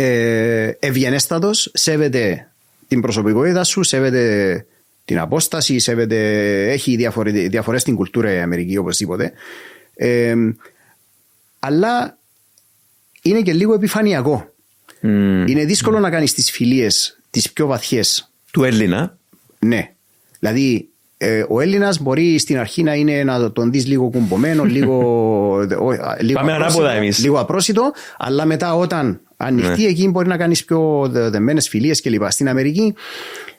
[0.00, 2.48] ε, ευγενέστατος, σέβεται
[2.88, 4.66] την προσωπικότητα σου, σέβεται
[5.04, 6.96] την απόσταση, σέβεται, έχει
[7.48, 9.32] διαφορές στην κουλτούρα η Αμερική οπωσδήποτε.
[9.94, 10.34] Ε,
[11.58, 12.18] αλλά
[13.22, 14.52] είναι και λίγο επιφανειακό.
[15.00, 18.32] Είναι δύσκολο να κάνεις τις φιλίες τις πιο βαθιές.
[18.50, 19.18] Του Έλληνα.
[19.58, 19.92] Ναι.
[20.38, 20.88] Δηλαδή,
[21.20, 25.66] ε, ο Έλληνας μπορεί στην αρχή να είναι να τον δεις λίγο κουμπομένο, λίγο.
[26.20, 27.18] λίγο Πάμε ανάποδα εμείς.
[27.18, 29.88] Λίγο απρόσιτο, αλλά μετά όταν ανοιχτεί, ναι.
[29.88, 32.30] εκεί μπορεί να κάνεις πιο δεμένες φιλίες κλπ.
[32.30, 32.94] Στην Αμερική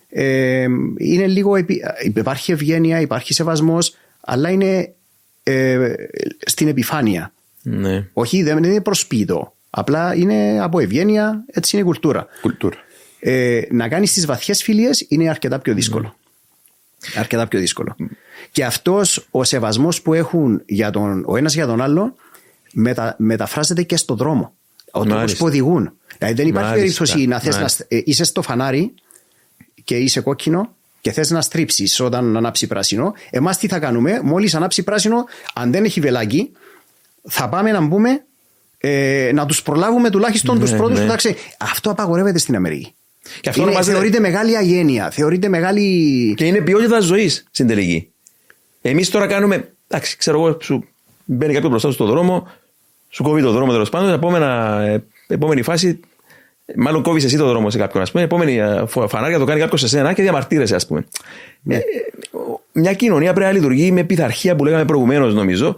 [0.09, 0.65] ε,
[0.97, 1.55] είναι λίγο.
[2.03, 4.93] Υπάρχει ευγένεια, υπάρχει σεβασμός, αλλά είναι
[5.43, 5.93] ε,
[6.45, 7.33] στην επιφάνεια.
[7.61, 8.07] Ναι.
[8.13, 9.53] Όχι, δεν είναι προσπίτο.
[9.69, 12.27] Απλά είναι από ευγένεια, έτσι είναι η κουλτούρα.
[12.41, 12.77] κουλτούρα.
[13.19, 16.15] Ε, να κάνεις τις βαθιές φιλίες είναι αρκετά πιο δύσκολο.
[17.15, 17.95] Αρκετά πιο δύσκολο.
[18.51, 22.15] Και αυτός ο σεβασμός που έχουν για τον, ο ένας για τον άλλο
[22.71, 24.53] μετα, μεταφράζεται και στον δρόμο.
[24.91, 25.93] Ο τρόπο που οδηγούν.
[26.17, 27.69] Δηλαδή δεν υπάρχει περίπτωση να θες να.
[27.87, 28.93] Ε, είσαι στο φανάρι
[29.83, 33.13] και είσαι κόκκινο και θες να στρίψεις όταν ανάψει πράσινο.
[33.29, 36.51] Εμάς τι θα κάνουμε, μόλις ανάψει πράσινο, αν δεν έχει βελάκι,
[37.29, 38.23] θα πάμε να μπούμε
[38.77, 41.15] ε, να τους προλάβουμε τουλάχιστον ναι, του πρώτου ναι.
[41.59, 42.93] Αυτό απαγορεύεται στην Αμερική.
[43.41, 45.09] Και αυτό είναι, θεωρείται μεγάλη αγένεια.
[45.09, 46.33] Θεωρείται μεγάλη.
[46.37, 48.11] Και είναι ποιότητα ζωής στην τελική.
[48.81, 49.73] Εμείς τώρα κάνουμε.
[49.87, 50.83] Εντάξει, ξέρω εγώ, σου
[51.25, 52.47] μπαίνει κάποιο μπροστά στον δρόμο,
[53.09, 54.13] σου κόβει το δρόμο τέλος πάντων.
[54.13, 55.99] Επόμενα, ε, επόμενη φάση,
[56.75, 58.03] μάλλον κόβεις εσύ το δρόμο σε κάποιον.
[58.03, 61.07] Ας πούμε, επόμενη ε, φανάρια το κάνει κάποιος σε σένα και διαμαρτύρεσαι, ας πούμε.
[61.61, 61.75] Ναι.
[61.75, 61.81] Ε,
[62.71, 65.75] μια κοινωνία πρέπει να λειτουργεί με πειθαρχία που λέγαμε προηγουμένως, νομίζω.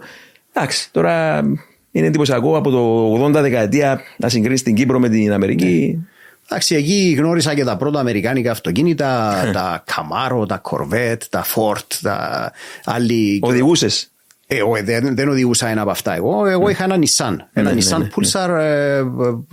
[0.52, 1.40] Εντάξει, τώρα
[1.90, 5.94] είναι εντυπωσιακό από το 80 δεκαετία να συγκρίνεις την Κύπρο με την Αμερική.
[5.98, 6.04] Ναι.
[6.52, 12.52] Εντάξει, εκεί γνώρισα και τα πρώτα αμερικάνικα αυτοκίνητα, τα Camaro, τα Corvette, τα Ford, τα
[12.84, 13.38] άλλοι.
[13.42, 14.12] Οδηγούσες;
[14.46, 16.46] Ε, δεν, δεν οδηγούσα ένα από αυτά εγώ.
[16.46, 17.36] Εγώ είχα ένα Nissan.
[17.52, 19.02] Ένα ναι, Nissan ναι, ναι, Pulsar ε,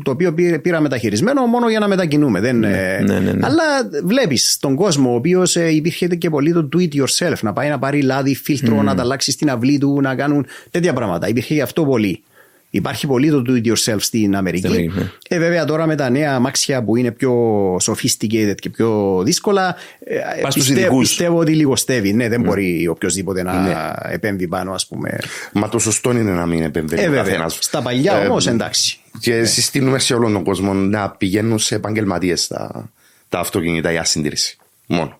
[0.03, 2.39] το οποίο πήρα μεταχειρισμένο μόνο για να μετακινούμε.
[2.39, 3.05] Δεν, ε,
[3.41, 3.63] αλλά
[4.03, 7.39] βλέπεις τον κόσμο ο οποίος υπήρχε και πολύ το do it yourself.
[7.41, 10.93] Να πάει να πάρει λάδι, φίλτρο, να τα αλλάξει στην αυλή του, να κάνουν τέτοια
[10.93, 11.27] πράγματα.
[11.27, 12.23] Υπήρχε γι' αυτό πολύ.
[12.69, 14.91] Υπάρχει πολύ το do it yourself στην Αμερική.
[14.95, 15.11] Ναι.
[15.27, 17.33] Ε, βέβαια τώρα με τα νέα αμάξια που είναι πιο
[17.75, 19.75] sophisticated και πιο δύσκολα.
[19.99, 20.19] Ε,
[20.53, 22.13] πιστεύω, πιστεύω ότι λιγοστεύει.
[22.13, 22.47] Ναι, δεν ναι.
[22.47, 23.75] μπορεί οποιοδήποτε να ναι.
[24.13, 25.17] επέμβει πάνω, ας πούμε.
[25.53, 27.57] Μα το σωστό είναι να μην επέμβει ε, καθένας.
[27.61, 28.97] Στα παλιά ε, όμως εντάξει.
[29.19, 29.45] Και ναι.
[29.45, 32.89] συστήνουμε σε όλον τον κόσμο να πηγαίνουν σε επαγγελματίες τα,
[33.29, 34.57] τα αυτοκίνητα για συντήρηση.
[34.85, 35.19] Μόνο.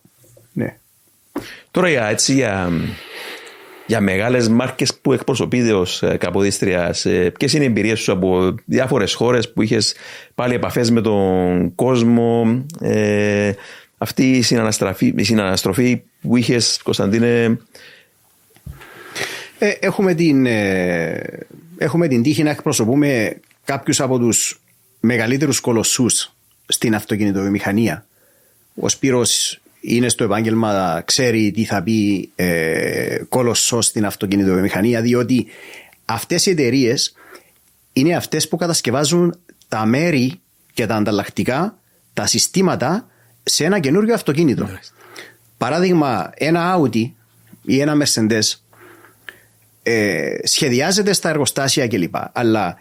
[0.52, 0.76] Ναι.
[1.70, 2.70] Τώρα για, έτσι, για
[3.90, 7.04] για μεγάλες μάρκες που εκπροσωπείτε ω ε, καποδίστριας.
[7.04, 9.94] Ε, Ποιες είναι οι εμπειρίες σου από διάφορες χώρες που είχες
[10.34, 13.52] πάλι επαφές με τον κόσμο, ε,
[13.98, 17.58] αυτή η συναναστροφή, η συναναστροφή που είχες, Κωνσταντίνε;
[19.58, 21.22] Ε, έχουμε, την, ε,
[21.78, 24.60] έχουμε την τύχη να εκπροσωπούμε κάποιους από τους
[25.00, 26.32] μεγαλύτερους κολοσσούς
[26.66, 28.06] στην αυτοκινητοβιομηχανία.
[28.74, 35.46] Ο Σπύρος είναι στο επάγγελμα, ξέρει τι θα πει ε, κολοσσός στην αυτοκινητοβιομηχανία, διότι
[36.04, 37.14] αυτές οι εταιρείες
[37.92, 39.38] είναι αυτές που κατασκευάζουν
[39.68, 40.40] τα μέρη
[40.72, 41.78] και τα ανταλλακτικά,
[42.14, 43.08] τα συστήματα
[43.42, 44.68] σε ένα καινούργιο αυτοκίνητο.
[45.56, 47.10] Παράδειγμα, ένα Audi
[47.62, 48.54] ή ένα Mercedes
[49.82, 52.14] ε, σχεδιάζεται στα εργοστάσια κλπ.
[52.32, 52.78] Αλλά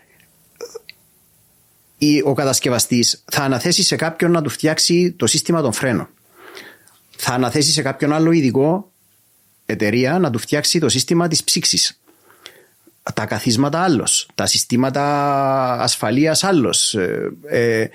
[1.97, 6.09] ε, ο κατασκευαστής θα αναθέσει σε κάποιον να του φτιάξει το σύστημα των φρένων
[7.21, 8.91] θα αναθέσει σε κάποιον άλλο ειδικό
[9.65, 12.01] εταιρεία να του φτιάξει το σύστημα της ψήξης.
[13.13, 15.03] Τα καθίσματα άλλος, τα συστήματα
[15.81, 16.93] ασφαλείας άλλος.
[16.93, 17.87] Ε, ε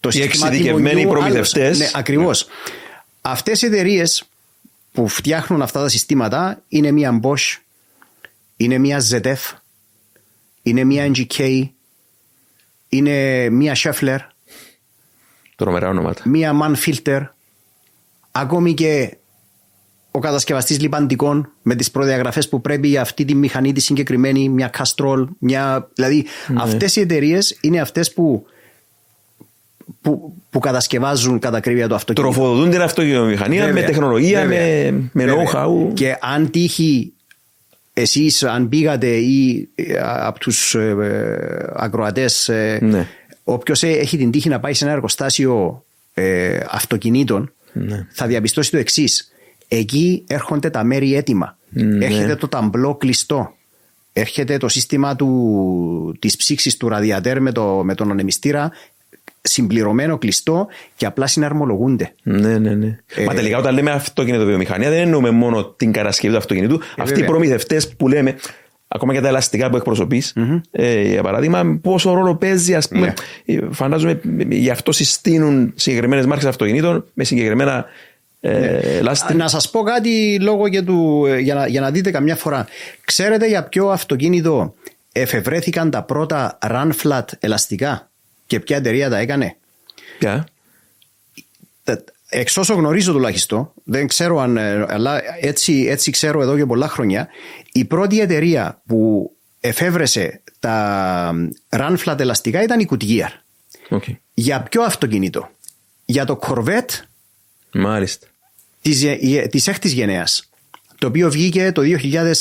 [0.00, 1.78] το οι εξειδικευμένοι προμηθευτές.
[1.78, 2.46] Ναι, ακριβώς.
[2.46, 2.52] Ναι.
[3.20, 4.24] Αυτές οι εταιρείες
[4.92, 7.58] που φτιάχνουν αυτά τα συστήματα είναι μια Bosch,
[8.56, 9.56] είναι μια ZF,
[10.62, 11.68] είναι μια NGK,
[12.88, 14.18] είναι μια Scheffler,
[15.56, 16.22] Τρομερά ονόματα.
[16.26, 17.26] μία Manfilter,
[18.30, 19.14] ακόμη και
[20.10, 24.70] ο κατασκευαστής λιπαντικών με τις προδιαγραφές που πρέπει για αυτή τη μηχανή τη συγκεκριμένη, μια
[24.78, 25.88] Castrol, μια.
[25.94, 26.62] Δηλαδή, Ναι.
[26.62, 28.44] αυτές οι εταιρείες είναι αυτές που,
[30.00, 32.32] που, που κατασκευάζουν κατά ακρίβεια το αυτοκίνητο.
[32.34, 33.86] Τροφοδοτούν την αυτοκινητομηχανία με Βέβαια.
[33.88, 34.92] τεχνολογία, Βέβαια.
[34.92, 35.44] με, με Βέβαια.
[35.52, 35.94] know-how.
[35.94, 37.12] Και αν τύχει
[37.92, 43.06] εσείς αν πήγατε ή ε, από τους ε, ε, ακροατές ε, Ναι.
[43.44, 48.06] όποιος ε, έχει την τύχη να πάει σε ένα εργοστάσιο ε, αυτοκινήτων Ναι.
[48.10, 49.32] θα διαπιστώσει το εξής.
[49.68, 51.58] Εκεί έρχονται τα μέρη έτοιμα.
[51.68, 52.04] Ναι.
[52.04, 53.54] Έρχεται το ταμπλό κλειστό.
[54.12, 58.70] Έρχεται το σύστημα του, της ψήξης του ραδιατέρ με, το, με τον ονεμιστήρα
[59.42, 62.12] συμπληρωμένο κλειστό και απλά συναρμολογούνται.
[62.22, 62.98] Ναι, ναι, ναι.
[63.14, 66.80] Ε, Μα τελικά όταν λέμε αυτοκινητοβιομηχανία δεν εννοούμε μόνο την κατασκευή του αυτοκινήτου.
[66.96, 67.26] Αυτοί οι βέβαια.
[67.26, 68.36] προμηθευτές που λέμε,
[68.92, 70.32] ακόμα και τα ελαστικά που εκπροσωπείς,
[70.70, 73.14] ε, για παράδειγμα, πόσο ρόλο παίζει, ας πούμε.
[73.44, 77.84] ε, Φαντάζομαι γι' αυτό συστήνουν συγκεκριμένες μάρκες αυτοκινήτων με συγκεκριμένα
[78.40, 79.34] ε, λάστιχα.
[79.34, 82.66] Να σας πω κάτι λόγω και του, ε, για, να, για να δείτε καμιά φορά.
[83.04, 84.74] Ξέρετε για ποιο αυτοκίνητο
[85.12, 88.10] εφευρέθηκαν τα πρώτα run flat ελαστικά
[88.46, 89.56] και ποια εταιρεία τα έκανε;
[90.18, 90.46] Ποια;
[91.84, 96.66] Τα- Εξ όσο γνωρίζω τουλάχιστον, δεν ξέρω αν, ε, αλλά έτσι, έτσι ξέρω εδώ και
[96.66, 97.28] πολλά χρόνια,
[97.72, 101.32] η πρώτη εταιρεία που εφεύρεσε τα
[101.68, 103.28] run flat ελαστικά ήταν η Goodyear.
[103.88, 104.04] OK.
[104.34, 105.48] Για ποιο αυτοκίνητο;
[106.04, 107.00] Για το Corvette
[107.72, 108.26] Μάλιστα.
[108.82, 110.48] της, γε- της έκτης γενιάς,
[110.98, 111.82] το οποίο βγήκε το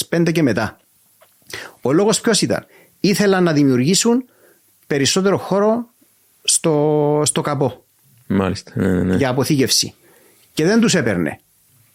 [0.09, 0.77] 2005 και μετά.
[1.81, 2.65] Ο λόγος ποιος ήταν;
[2.99, 4.25] Ήθελαν να δημιουργήσουν
[4.87, 5.89] περισσότερο χώρο
[6.43, 7.85] στο, στο καπό
[8.27, 8.71] Μάλιστα.
[8.75, 9.15] Ναι, ναι, ναι.
[9.15, 9.93] για αποθήκευση.
[10.59, 11.39] Και δεν τους έπαιρνε.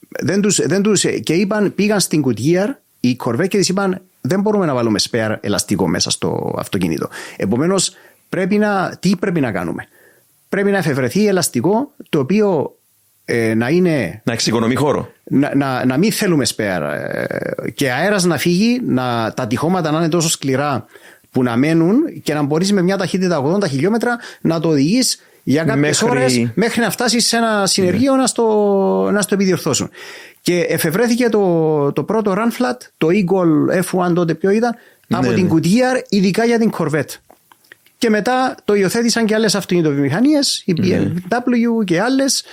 [0.09, 2.69] Δεν τους, δεν τους, και είπαν, πήγαν στην Goodyear
[3.01, 7.09] οι Corvette και της είπαν δεν μπορούμε να βάλουμε spare ελαστικό μέσα στο αυτοκίνητο.
[7.37, 7.93] Επομένως
[8.29, 9.87] πρέπει να, τι πρέπει να κάνουμε.
[10.49, 12.77] Πρέπει να εφευρεθεί ελαστικό το οποίο
[13.25, 15.13] ε, να είναι Να εξοικονομεί χώρο.
[15.25, 19.99] να, να, να μην θέλουμε σπέαρ ε, και αέρας να φύγει, να, τα τυχώματα να
[19.99, 20.87] είναι τόσο σκληρά
[21.31, 25.65] που να μένουν και να μπορείς με μια ταχύτητα 80 χιλιόμετρα να το οδηγείς για
[25.65, 29.91] κάποιες Μέχρι- ώρες μέχρι να φτάσεις σε ένα συνεργείο να, στο, να στο επιδιορθώσουν.
[30.41, 34.75] Και εφευρέθηκε το, το πρώτο run flat, το Eagle F1 τότε ποιο ήταν,
[35.11, 35.53] από Ναι, την ναι.
[35.55, 37.17] Goodyear ειδικά για την Corvette.
[37.99, 41.13] Και μετά το υιοθέτησαν και άλλες αυτοκινητοβιομηχανίες, η Ναι.
[41.29, 42.45] BMW και άλλες.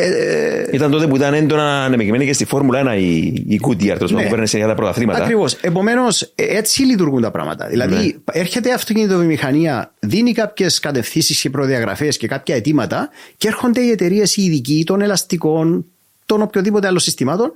[0.00, 3.98] Ε, Ήταν τότε που ήταν έντονα ανεμικημένη και στη Φόρμουλα 1 η, η Goodyear, τέλος
[3.98, 4.22] πάντων, Ναι.
[4.22, 5.22] που παίρνει συνέχεια τα πρωταθλήματα.
[5.22, 5.54] Ακριβώς.
[5.54, 7.66] Επομένως, έτσι λειτουργούν τα πράγματα.
[7.66, 8.12] Δηλαδή, Ναι.
[8.40, 14.36] έρχεται η αυτοκινητοβιομηχανία, δίνει κάποιες κατευθύνσεις και προδιαγραφές και κάποια αιτήματα και έρχονται οι εταιρείες
[14.36, 15.84] οι ειδικοί των ελαστικών,
[16.26, 17.52] των οποιοδήποτε άλλων συστημάτων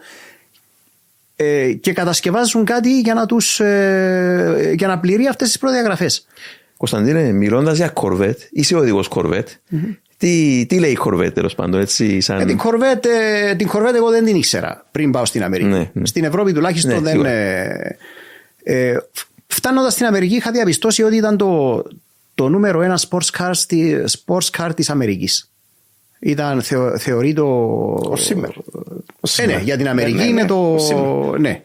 [1.37, 6.27] ε, και κατασκευάζουν κάτι για να, τους, ε, για να πληρεί αυτές τις προδιαγραφές.
[6.77, 9.47] Κωνσταντίνε, μιλώντας για Corvette, είσαι οδηγός Corvette.
[10.23, 12.41] Τι, τι λέει η Corvette τέλος πάντων, έτσι, σαν.
[12.41, 15.69] Ε, την, Corvette, ε, την Corvette εγώ δεν την ήξερα πριν πάω στην Αμερική.
[15.69, 16.07] Ναι, ναι.
[16.07, 17.11] Στην Ευρώπη τουλάχιστον Ναι, δεν.
[17.11, 17.31] σίγουρα.
[17.31, 17.97] Ε,
[18.63, 18.97] ε,
[19.47, 21.83] Φτάνοντας στην Αμερική είχα διαπιστώσει ότι ήταν το,
[22.35, 25.51] το νούμερο ένα sports car, στη, sports car της Αμερικής.
[26.21, 27.47] Ήταν, θεω, θεωρεί το...
[28.03, 28.53] Ως σήμερα.
[29.21, 29.65] Ως Ε, ναι, σήμερα.
[29.65, 30.75] για την Αμερική Ναι, ναι, είναι ναι, το...
[30.75, 31.39] ως σήμερα.
[31.39, 31.63] Ναι.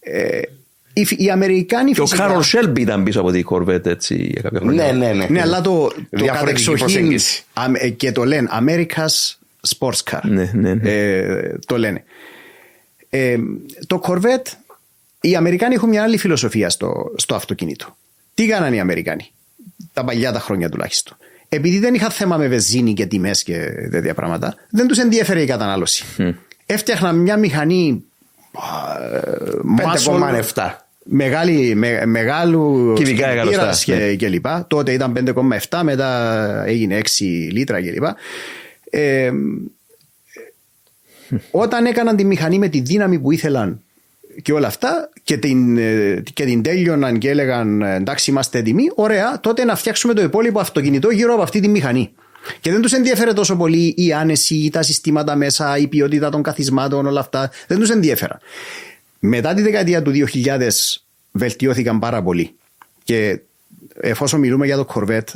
[0.00, 0.40] Ε,
[1.00, 4.42] οι, οι Αμερικάνοι Και ο φυσικά- Κάρολ Σέλμπι ήταν πίσω από την Corvette έτσι για
[4.42, 4.92] κάποια χρόνια.
[4.92, 5.26] Ναι, ναι, ναι.
[5.28, 7.42] Ναι, αλλά το, το Διαφορετική κατεξοχήν προσέγγιση.
[7.52, 9.34] αμ- ε, και το λένε America's
[9.76, 10.20] Sports Car.
[10.22, 10.90] Ναι, ναι, ναι.
[10.90, 12.04] Ε, το λένε.
[13.10, 13.36] Ε,
[13.86, 14.52] το Corvette,
[15.20, 17.96] οι Αμερικάνοι έχουν μια άλλη φιλοσοφία στο, στο αυτοκίνητο.
[18.34, 19.30] Τι κάνανε οι Αμερικάνοι,
[19.92, 21.16] τα παλιά τα χρόνια τουλάχιστον.
[21.48, 23.58] Επειδή δεν είχαν θέμα με βενζίνη και τιμές και
[23.90, 26.04] τέτοια πράγματα, δεν τους ενδιαφέρε η κατανάλωση.
[26.66, 28.04] Έφτιαχναν μια μηχανή.
[28.52, 28.96] α,
[29.78, 30.70] muscle, 5,7.
[31.10, 34.14] Μεγάλη, με, μεγάλου Κυβικά εκατοστά, κινητήρας και, ναι.
[34.14, 34.66] και λοιπά.
[34.68, 35.34] Τότε ήταν
[35.70, 37.06] 5,7, μετά έγινε 6
[37.50, 38.16] λίτρα και λοιπά.
[38.90, 39.30] Ε,
[41.50, 43.82] όταν έκαναν τη μηχανή με τη δύναμη που ήθελαν
[44.42, 48.84] και όλα αυτά και την, ε, και την τέλειωναν και έλεγαν ε, εντάξει είμαστε έτοιμοι,
[48.94, 52.12] ωραία, τότε να φτιάξουμε το υπόλοιπο αυτοκινητό γύρω από αυτή τη μηχανή.
[52.60, 57.06] Και δεν τους ενδιαφέρε τόσο πολύ η άνεση, τα συστήματα μέσα, η ποιότητα των καθισμάτων,
[57.06, 57.50] όλα αυτά.
[57.66, 58.38] Δεν τους ενδιαφέρα.
[59.18, 60.58] Μετά τη δεκαετία του 2000
[61.32, 62.54] βελτιώθηκαν πάρα πολύ.
[63.04, 63.40] Και
[64.00, 65.32] εφόσον μιλούμε για το Corvette,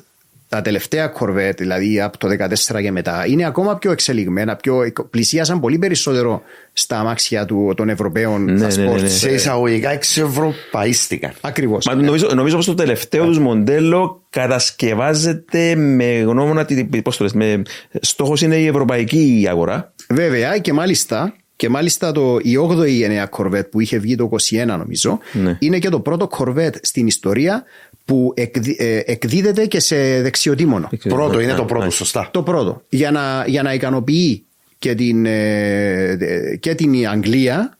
[0.48, 5.60] τα τελευταία Corvette, δηλαδή από το 2014 και μετά, είναι ακόμα πιο εξελιγμένα, πιο, πλησίασαν
[5.60, 6.42] πολύ περισσότερο
[6.72, 9.00] στα αμάξια του, των Ευρωπαίων Ναι, στα ναι, ναι, sports.
[9.02, 9.08] ναι.
[9.08, 11.32] Σε εισαγωγικά εξευρωπαίστηκαν.
[11.40, 11.86] Ακριβώς.
[11.86, 17.32] Μα νομίζω, νομίζω πως το τελευταίο τους μοντέλο κατασκευάζεται με γνώμονα, τη- πώς το λες,
[17.32, 17.62] με
[18.00, 19.92] στόχος είναι η ευρωπαϊκή αγορά.
[20.08, 24.64] Βέβαια και μάλιστα Και μάλιστα το, η 8η νέα κορβέτ που είχε βγει το 21
[24.66, 25.56] νομίζω Ναι.
[25.60, 27.64] είναι και το πρώτο κορβέτ στην ιστορία
[28.04, 30.88] που εκδι- ε, εκδίδεται και σε δεξιοτήμονο.
[31.08, 31.90] Πρώτο είναι Ναι, το πρώτο, ναι.
[31.90, 32.28] σωστά.
[32.32, 32.82] Το πρώτο.
[32.88, 34.44] Για να, για να ικανοποιεί
[34.78, 36.16] και την, ε,
[36.60, 37.78] και την Αγγλία,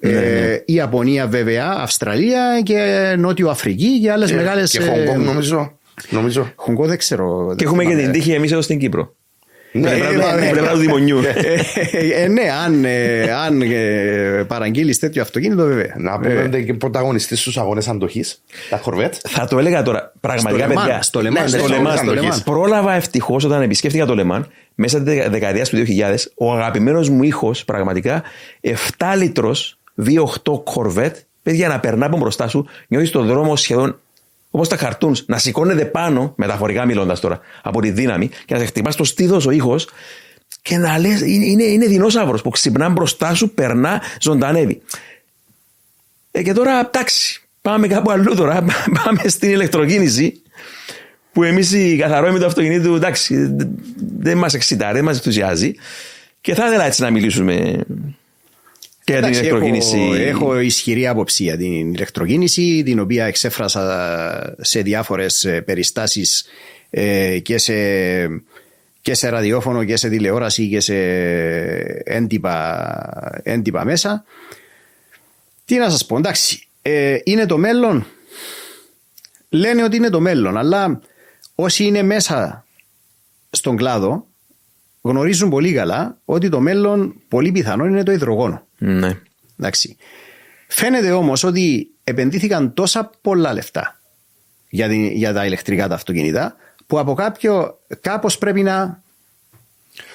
[0.00, 4.70] Ναι, ε, η Ιαπωνία βέβαια, Αυστραλία και Νότιο Αφρική και άλλες μεγάλες...
[4.70, 5.78] Και Χονγκ νομίζω.
[6.10, 6.52] νομίζω.
[6.56, 7.54] Χονγκό δεν ξέρω.
[7.56, 9.14] Και έχουμε και την τύχη εμείς εδώ στην Κύπρο.
[9.74, 10.50] Ναι, Την πλευρά του- ναι, την ναι.
[10.50, 11.18] πλευράς του Δημονιού.
[12.14, 15.94] ε, ναι, αν, ε, αν ε, παραγγείλεις τέτοιο αυτοκίνητο βέβαια.
[15.96, 19.14] Να πούμε και πρωταγωνιστής στους αγώνες αντοχής, τα κορβέτ.
[19.28, 20.12] Θα το έλεγα τώρα.
[20.20, 21.02] Πραγματικά, Στο Le Mans, παιδιά.
[21.02, 22.34] στο Le Mans, Ναι, στο στο Le Le Mans, Mans, στο στο Le Le Mans.
[22.38, 22.44] Mans.
[22.44, 24.42] Πρόλαβα ευτυχώς όταν επισκέφτηκα το Le Mans
[24.74, 26.32] μέσα στη δεκα- δεκαετίας του 2000.
[26.34, 28.22] Ο αγαπημένος μου ήχος, πραγματικά,
[28.60, 34.00] 7 λίτρος V8 Corvette, παιδιά να περνά από μπροστά σου, νιώθεις τον δρόμο σχεδόν
[34.54, 38.66] όπως τα καρτούν, να σηκώνεται πάνω, μεταφορικά μιλώντας τώρα, από τη δύναμη και να σε
[38.66, 39.88] χτυπάς στο στήθος ο ήχος
[40.62, 44.82] και να λες: είναι, είναι, είναι δεινόσαυρος που ξυπνά μπροστά σου, περνά, ζωντανεύει.
[46.30, 48.64] Ε, και τώρα, εντάξει, πάμε κάπου αλλού τώρα.
[49.04, 50.36] Πάμε στην ηλεκτροκίνηση.
[51.32, 53.78] Που εμείς οι καθαρόιμοι του αυτοκινήτου, εντάξει, δεν-
[54.18, 55.74] δεν μας εξητάρει, δεν μας ενθουσιάζει.
[56.40, 57.80] Και θα ήθελα έτσι να μιλήσουμε
[59.04, 59.98] και για την Εντάξει, ηλεκτροκίνηση.
[59.98, 66.44] Έχω, έχω ισχυρή άποψη για την ηλεκτροκίνηση, την οποία εξέφρασα σε διάφορες ε, περιστάσεις
[66.90, 67.74] ε, και, σε,
[69.02, 70.94] και σε ραδιόφωνο και σε τηλεόραση και σε
[72.04, 74.24] έντυπα, έντυπα μέσα.
[75.64, 78.06] Τι να σας πω, εντάξει, ε, είναι το μέλλον.
[79.48, 81.00] Λένε ότι είναι το μέλλον, αλλά
[81.54, 82.66] όσοι είναι μέσα
[83.50, 84.26] στον κλάδο
[85.02, 88.66] γνωρίζουν πολύ καλά ότι το μέλλον πολύ πιθανόν είναι το υδρογόνο.
[88.78, 89.18] Ναι.
[89.58, 89.96] Εντάξει.
[90.68, 94.00] Φαίνεται όμως ότι επενδύθηκαν τόσα πολλά λεφτά
[94.68, 99.02] για, την- για τα ηλεκτρικά τα αυτοκίνητα που από κάποιο κάπως πρέπει να,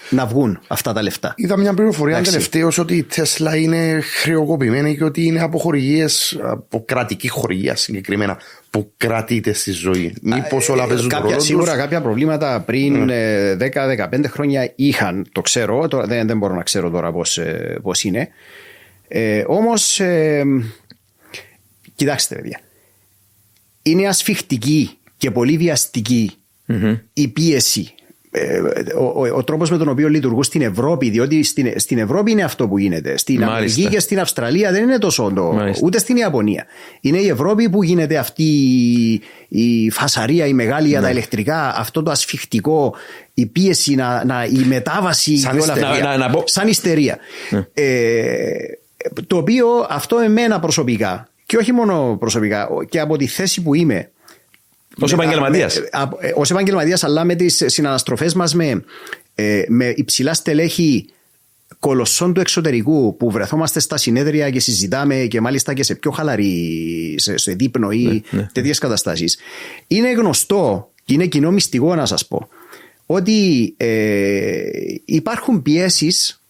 [0.10, 1.34] να βγουν αυτά τα λεφτά.
[1.36, 2.32] Είδα μια πληροφορία Εντάξει.
[2.32, 8.38] τελευταίω ότι η Τέσλα είναι χρεοκοπημένη και ότι είναι από χορηγίες, από κρατική χορηγία συγκεκριμένα,
[8.70, 10.16] που κρατείται στη ζωή.
[10.22, 15.28] Μήπως όλα παίζουν το κάποια, ρόλο σίγουρα τους; κάποια προβλήματα πριν ε, 10-15 χρόνια είχαν,
[15.32, 18.30] το ξέρω, τώρα δεν, δεν μπορώ να ξέρω τώρα πώς, ε, πώς είναι.
[19.08, 20.44] Ε, όμως, ε,
[21.96, 22.60] κοιτάξτε παιδιά,
[23.82, 26.32] είναι ασφιχτική και πολύ βιαστική
[27.14, 27.94] η πίεση.
[28.40, 32.32] Ε, ο, ο, ο τρόπος με τον οποίο λειτουργούν στην Ευρώπη, διότι στην, στην Ευρώπη
[32.32, 33.18] είναι αυτό που γίνεται.
[33.18, 33.58] Στην Μάλιστα.
[33.58, 35.82] Αμερική και στην Αυστραλία δεν είναι τόσο το, Μάλιστα.
[35.86, 36.66] ούτε στην Ιαπωνία.
[37.02, 42.04] Είναι η Ευρώπη που γίνεται αυτή η, η φασαρία, η μεγάλη για τα ηλεκτρικά, αυτό
[42.04, 42.96] το ασφιχτικό,
[43.34, 45.90] η πίεση, να, να, η μετάβαση Σαν και όλα ιστερία.
[45.90, 46.08] αυτά.
[46.08, 47.18] Να- να πω- Σαν ιστερία.
[47.74, 48.52] Ε,
[49.28, 54.10] το οποίο αυτό εμένα προσωπικά και όχι μόνο προσωπικά και από τη θέση που είμαι
[55.00, 55.80] Ως με- επαγγελματίας.
[55.80, 58.84] με- α- ε, Ως επαγγελματίας αλλά με τις συναναστροφές μας με,
[59.36, 61.06] ε, με υψηλά στελέχη
[61.80, 67.16] κολοσσών του εξωτερικού που βρεθόμαστε στα συνέδρια και συζητάμε και μάλιστα και σε πιο χαλαρή,
[67.18, 68.50] σε, σε δείπνο ή ναι.
[68.52, 69.38] τέτοιες καταστάσεις.
[69.88, 72.48] Είναι γνωστό και είναι κοινό μυστικό να σας πω
[73.06, 74.62] ότι ε,
[75.06, 76.42] υπάρχουν πιέσεις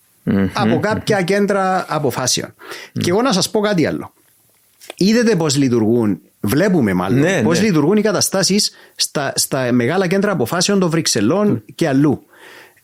[0.53, 2.53] από κάποια κέντρα αποφάσεων.
[2.91, 4.13] Και εγώ να σας πω κάτι άλλο.
[4.95, 7.65] Είδατε πώς λειτουργούν, βλέπουμε μάλλον, Ναι, πώς ναι.
[7.65, 12.21] λειτουργούν οι καταστάσεις στα, στα μεγάλα κέντρα αποφάσεων των Βρυξελών και αλλού.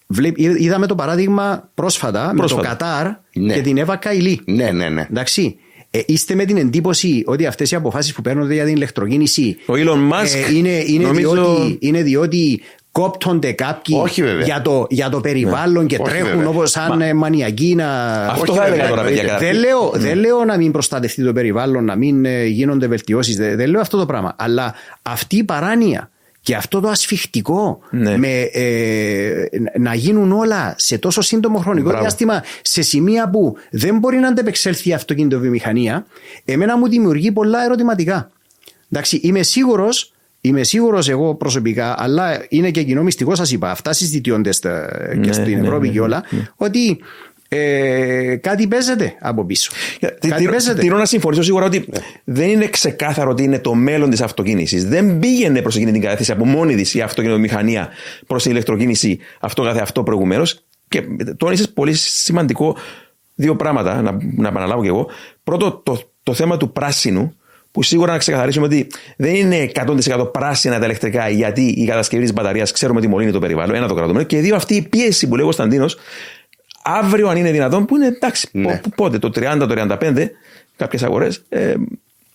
[0.08, 2.62] Βλέ- είδα- είδαμε το παράδειγμα πρόσφατα, με Πρόσφατα.
[2.62, 3.54] το Κατάρ Ναι.
[3.54, 4.39] και την Εύα Καηλή.
[4.46, 5.08] Ναι, ναι, ναι.
[5.10, 5.56] Εντάξει.
[5.92, 9.74] Ε, είστε με την εντύπωση ότι αυτές οι αποφάσεις που παίρνονται για την ηλεκτροκίνηση Ο
[9.74, 12.62] Elon Musk, ε, είναι, είναι, νομίζω- διότι, είναι διότι
[12.93, 14.45] κόπτονται κάποιοι Όχι, βέβαια.
[14.45, 16.47] για, το, για το περιβάλλον και Όχι, τρέχουν βέβαια.
[16.47, 17.88] όπως σαν ε, μανιακοί να...
[18.25, 19.45] Αυτό Όχι, θα έλεγα βέβαια, τώρα, παιδιά, εννοείται.
[19.45, 19.62] καταρχήν.
[19.62, 23.56] Δεν λέω, δεν λέω να μην προστατευτεί το περιβάλλον, να μην ε, γίνονται βελτιώσεις, δεν,
[23.56, 24.34] δεν λέω αυτό το πράγμα.
[24.38, 26.10] Αλλά αυτή η παράνοια
[26.41, 28.17] και αυτό το ασφιχτικό Ναι.
[28.17, 29.45] με, ε,
[29.79, 32.01] να γίνουν όλα σε τόσο σύντομο χρονικό Μπράβο.
[32.01, 36.06] διάστημα σε σημεία που δεν μπορεί να αντεπεξέλθει η αυτοκινητοβιομηχανία,
[36.45, 38.32] εμένα μου δημιουργεί πολλά ερωτηματικά.
[38.91, 40.12] Εντάξει, είμαι σίγουρος.
[40.45, 45.15] Είμαι σίγουρος εγώ προσωπικά, αλλά είναι και κοινό μυστικό, σας είπα, αυτά συζητιώνται στα- και
[45.27, 46.23] Ναι, στην ναι, Ευρώπη ναι, και όλα,
[46.56, 46.99] ότι
[47.47, 49.71] ε, κάτι παίζεται από πίσω.
[49.99, 50.79] Τι- κάτι τι- παίζεται.
[50.82, 51.86] Τηρώ να συμφωνήσω σίγουρα ότι
[52.23, 54.86] δεν είναι ξεκάθαρο ότι είναι το μέλλον της αυτοκίνησης.
[54.88, 57.89] Δεν πήγαινε προς εκείνη την κατεύθυνση από μόνη της η αυτοκινητομηχανία
[58.27, 60.63] προς την ηλεκτροκίνηση αυτό καθε αυτό προηγουμένως.
[60.88, 61.03] Και
[61.38, 62.77] τόνισες πολύ σημαντικό
[63.36, 65.08] δύο πράγματα, να, να επαναλάβω κι εγώ.
[65.43, 67.36] Πρώτο, το, το θέμα του πράσινου,
[67.74, 69.72] που σίγουρα να ξεκαθαρίσουμε ότι δεν είναι
[70.08, 73.76] 100% πράσινα τα ηλεκτρικά, γιατί η κατασκευή της μπαταρίας ξέρουμε ότι μολύνει το περιβάλλον.
[73.76, 74.26] Ένα το κρατούμενο.
[74.26, 75.98] Και δύο, αυτή η πίεση που λέει ο Κωνσταντίνος,
[76.84, 78.78] αύριο αν είναι δυνατόν, που είναι εντάξει, Ναι.
[78.78, 80.30] πο- πότε, το 30, το 35,
[80.76, 81.74] κάποιες αγορές ε,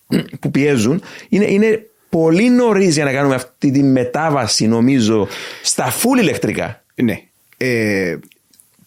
[0.40, 5.28] που πιέζουν, είναι, είναι πολύ νωρίς για να κάνουμε αυτή τη μετάβαση, νομίζω,
[5.62, 6.82] στα full ηλεκτρικά.
[6.94, 7.20] Ναι.
[7.56, 8.16] Ε,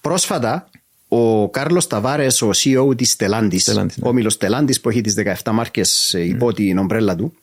[0.02, 0.70] πρόσφατα
[1.14, 3.82] ο Κάρλος Ταβάρες, ο CEO της Stellantis, Stellantis, ναι.
[4.04, 7.34] ο όμιλο Stellantis που έχει τις 17 μάρκες υπό την ομπρέλα του,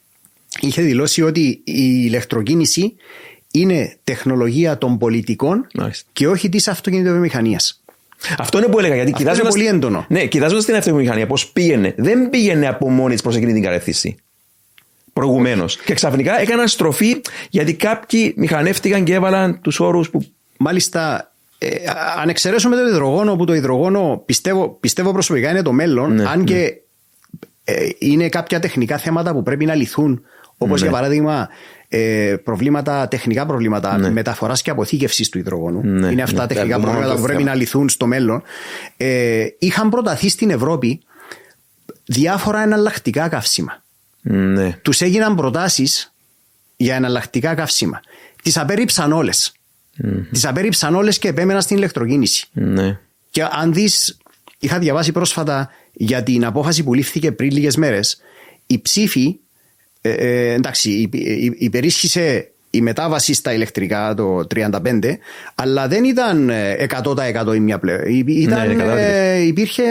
[0.60, 2.94] είχε δηλώσει ότι η ηλεκτροκίνηση
[3.50, 6.08] είναι τεχνολογία των πολιτικών Μάλιστα.
[6.12, 7.82] και όχι της αυτοκινητοβιομηχανίας.
[8.38, 8.94] Αυτό είναι που έλεγα.
[8.94, 10.04] Γιατί Αυτό κοιτάζοντας- είναι πολύ έντονο.
[10.08, 11.94] Ναι, κοιτάζοντας την αυτομηχανία, πώς πήγαινε.
[11.96, 14.16] Δεν πήγαινε από μόνη της προ εκείνη την κατεύθυνση.
[15.12, 15.76] Προηγουμένως.
[15.76, 20.26] Και ξαφνικά έκαναν στροφή γιατί κάποιοι μηχανεύτηκαν και έβαλαν τους όρους που.
[20.58, 21.68] Μάλιστα, ε,
[22.20, 26.44] αν εξαιρέσουμε το υδρογόνο, που το υδρογόνο πιστεύω, πιστεύω προσωπικά είναι το μέλλον, Ναι, αν
[26.44, 26.74] και
[27.64, 30.22] ε, είναι κάποια τεχνικά θέματα που πρέπει να λυθούν,
[30.56, 30.86] όπως Ναι.
[30.88, 31.48] για παράδειγμα
[31.88, 35.80] ε, προβλήματα, τεχνικά προβλήματα μεταφοράς και αποθήκευσης του υδρογόνου.
[35.84, 36.46] Ναι, είναι αυτά ναι.
[36.46, 37.50] τεχνικά Το μόνο προβλήματα το που πρέπει θέμα.
[37.54, 38.42] να λυθούν στο μέλλον.
[38.96, 41.00] Ε, είχαν προταθεί στην Ευρώπη
[42.04, 43.82] διάφορα εναλλακτικά καύσιμα.
[44.20, 44.78] Ναι.
[44.82, 46.12] Τους έγιναν προτάσεις
[46.76, 48.00] για εναλλακτικά καύσιμα.
[48.42, 49.52] Τις απέρριψαν όλες.
[50.30, 52.46] Τις απέρριψαν όλες και επέμεναν στην ηλεκτροκίνηση.
[52.52, 52.98] Ναι.
[53.30, 54.16] Και αν δεις,
[54.58, 58.20] είχα διαβάσει πρόσφατα για την απόφαση που λήφθηκε πριν λίγες μέρες,
[58.66, 59.36] η ψήφη.
[60.00, 65.18] Ε, ε, εντάξει, υ- υ- υπερίσχυσε η μετάβαση στα ηλεκτρικά το 35,
[65.54, 68.00] αλλά δεν ήταν ε, 100% η μία πλέον.
[68.26, 69.00] Ήταν, Ναι, κατάλαβα.
[69.00, 69.82] ε, υπήρχε,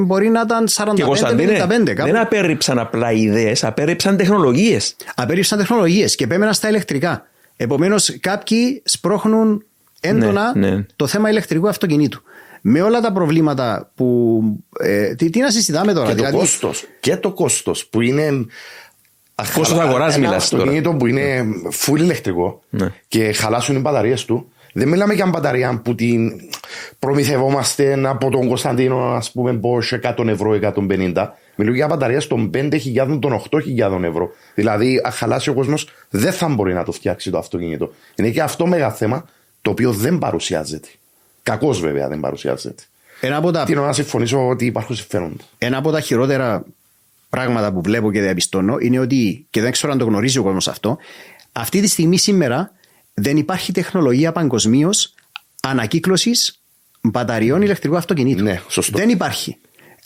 [0.00, 1.52] μπορεί να ήταν Και 45-55 Κωνσταντίνε,
[1.94, 2.10] κάπου.
[2.10, 4.96] δεν απέρριψαν απλά ιδέες, απέρριψαν τεχνολογίες.
[5.14, 7.26] απέριψαν τεχνολογίες και επέμεναν στα ηλεκτρικά.
[7.56, 9.64] Επομένως, κάποιοι σπρώχνουν
[10.00, 10.86] έντονα Ναι, ναι.
[10.96, 12.22] το θέμα ηλεκτρικού αυτοκινήτου.
[12.66, 14.40] Με όλα τα προβλήματα που.
[14.80, 16.36] Ε, τι, τι να συζητάμε τώρα, Και το δηλαδή.
[16.36, 16.84] κόστος.
[17.00, 18.30] Και το κόστος που είναι.
[19.54, 20.62] Κόστος αγοράς Ένα μιλάς τώρα.
[20.62, 21.44] αυτοκίνητο που είναι
[21.86, 22.92] full ηλεκτρικό Ναι.
[23.08, 24.48] και χαλάσουν οι μπαταρίες του.
[24.72, 26.32] Δεν μιλάμε για μπαταρία που την
[26.98, 31.28] προμηθευόμαστε από τον Κωνσταντίνο, ας πούμε, πώ 100 ευρώ, 150.
[31.56, 34.30] Μιλούμε για μπαταρία των 5.000, των 8.000 ευρώ.
[34.54, 37.92] Δηλαδή, αν χαλάσει ο κόσμος, δεν θα μπορεί να το φτιάξει το αυτοκίνητο.
[38.14, 39.24] Είναι και αυτό μεγάλο θέμα
[39.62, 40.88] το οποίο δεν παρουσιάζεται.
[41.42, 42.82] Κακώς βέβαια δεν παρουσιάζεται.
[43.20, 45.44] Ένα από, τα, Τι να συμφωνήσω ότι υπάρχουν συμφέροντα.
[45.58, 46.64] ένα από τα χειρότερα
[47.28, 50.68] πράγματα που βλέπω και διαπιστώνω είναι ότι, και δεν ξέρω αν το γνωρίζει ο κόσμος
[50.68, 50.98] αυτό,
[51.52, 52.72] αυτή τη στιγμή σήμερα
[53.14, 55.14] δεν υπάρχει τεχνολογία παγκοσμίως
[55.62, 56.60] ανακύκλωσης
[57.00, 58.42] μπαταριών ηλεκτρικού αυτοκινήτου.
[58.42, 58.98] Ναι, σωστό.
[58.98, 59.56] Δεν υπάρχει.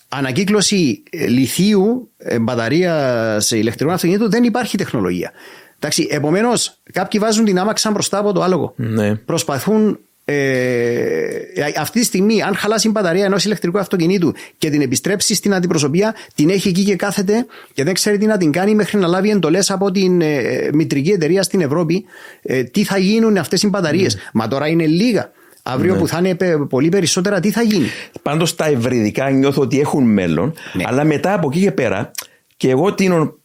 [0.08, 5.32] Ανακύκλωση ε, λιθίου ε, μπαταρία σε ηλεκτρικό αυτοκινήτου δεν υπάρχει τεχνολογία.
[5.76, 8.72] Εντάξει, επομένως, κάποιοι βάζουν την άμαξα μπροστά από το άλογο.
[8.76, 9.14] Ναι.
[9.14, 15.34] Προσπαθούν ε, αυτή τη στιγμή, αν χαλάσει η μπαταρία ενός ηλεκτρικού αυτοκινήτου και την επιστρέψει
[15.34, 18.98] στην αντιπροσωπεία, την έχει εκεί και κάθεται και δεν ξέρει τι να την κάνει μέχρι
[18.98, 22.04] να λάβει εντολές από την ε, μητρική εταιρεία στην Ευρώπη.
[22.42, 24.16] Ε, τι θα γίνουν αυτές οι μπαταρίες.
[24.32, 25.30] Μα τώρα είναι λίγα.
[25.72, 27.86] Αύριο που θα είναι πε- πολύ περισσότερα, τι θα γίνει;
[28.22, 30.84] Πάντως τα ευρυδικά νιώθω ότι έχουν μέλλον, Ναι.
[30.86, 32.10] αλλά μετά από εκεί και πέρα,
[32.56, 33.36] και εγώ τίνω,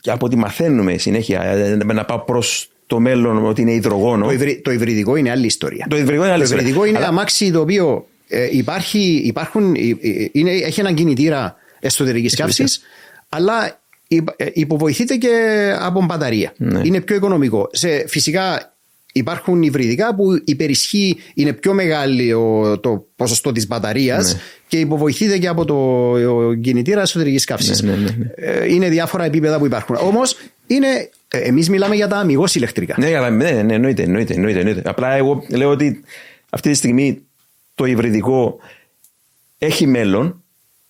[0.00, 4.24] και από ό,τι μαθαίνουμε συνέχεια, ε, να πάω προς το μέλλον ότι είναι υδρογόνο.
[4.26, 5.86] Το, υβρι, το υβριδικό είναι άλλη ιστορία.
[5.90, 6.62] Το υβριδικό είναι άλλη Το ιστορία.
[6.62, 11.56] υβριδικό είναι Αλλά- αμάξι το οποίο ε, υπάρχει, υπάρχουν, ε, ε, είναι, έχει έναν κινητήρα
[11.80, 12.64] εσωτερικής καύση,
[13.28, 15.28] αλλά υπ- ε, υποβοηθείται και
[15.80, 16.52] από μπαταρία.
[16.56, 16.80] Ναι.
[16.84, 17.68] Είναι πιο οικονομικό.
[17.72, 18.71] Σε, φυσικά
[19.12, 24.40] υπάρχουν υβριδικά που υπερισχύει, είναι πιο μεγάλο το ποσοστό της μπαταρίας Ναι.
[24.68, 27.82] και υποβοηθείται και από το ε, κινητήρα εσωτερικής καύσης.
[27.82, 28.64] Ναι, ναι, ναι, ναι.
[28.66, 29.96] Είναι διάφορα επίπεδα που υπάρχουν.
[30.00, 30.36] Όμως,
[31.28, 32.94] εμείς μιλάμε για τα αμυγός ηλεκτρικά.
[32.98, 34.82] Ναι, αλλά ναι, ναι, εννοείται, εννοείται, εννοείται, εννοείται.
[34.84, 36.00] Απλά εγώ λέω ότι
[36.50, 37.22] αυτή τη στιγμή
[37.74, 38.58] το υβριδικό
[39.58, 40.42] έχει μέλλον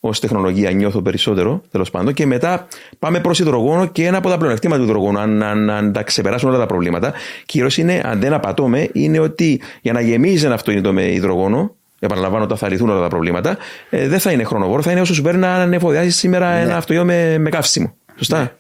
[0.04, 2.14] ως τεχνολογία, νιώθω περισσότερο τέλος πάντων.
[2.14, 2.66] Και μετά
[2.98, 6.48] πάμε προς υδρογόνο και ένα από τα πλεονεκτήματα του υδρογόνου, αν, αν, αν τα ξεπεράσουν
[6.48, 7.12] όλα τα προβλήματα,
[7.46, 12.44] κυρίως είναι, αν δεν απατώμε, είναι ότι για να γεμίζει ένα αυτοκίνητο με υδρογόνο, επαναλαμβάνω
[12.44, 13.58] ότι θα λυθούν όλα τα προβλήματα,
[13.90, 17.04] ε, δεν θα είναι χρονοβόρο, θα είναι όσο σου παίρνει να ανεφοδιάσεις σήμερα ένα αυτοκίνητο
[17.04, 17.94] με, με καύσιμο.
[18.16, 18.56] Σωστά.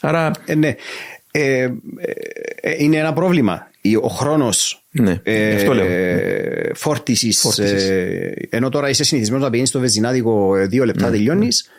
[0.00, 0.30] Άρα.
[0.44, 0.74] Ε, ναι.
[1.30, 1.70] Ε, ε,
[2.60, 3.66] ε, είναι ένα πρόβλημα.
[3.86, 5.86] Η- Ο χρόνος Ναι, γι' αυτό λέω.
[6.74, 7.38] φόρτισης.
[7.40, 7.88] Φόρτισης.
[8.50, 11.70] ενώ τώρα είσαι συνηθισμένος να πηγαίνεις στο βενζινάδικο ε, δύο λεπτά τελειώνεις,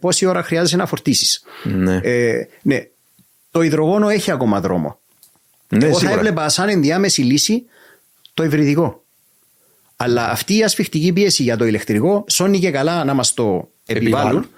[0.00, 1.44] πόση ώρα χρειάζεσαι να φορτίσεις.
[1.62, 2.00] Ναι.
[2.02, 2.86] Ε, ναι.
[3.50, 4.98] Το υδρογόνο έχει ακόμα δρόμο.
[5.68, 6.18] Ναι, Εγώ θα σίγουρα.
[6.18, 7.62] έβλεπα σαν ενδιάμεση λύση
[8.34, 9.02] το υβριδικό.
[9.96, 14.48] Αλλά αυτή η ασφιχτική πίεση για το ηλεκτρικό σώνει και καλά να μας το επιβάλλουν.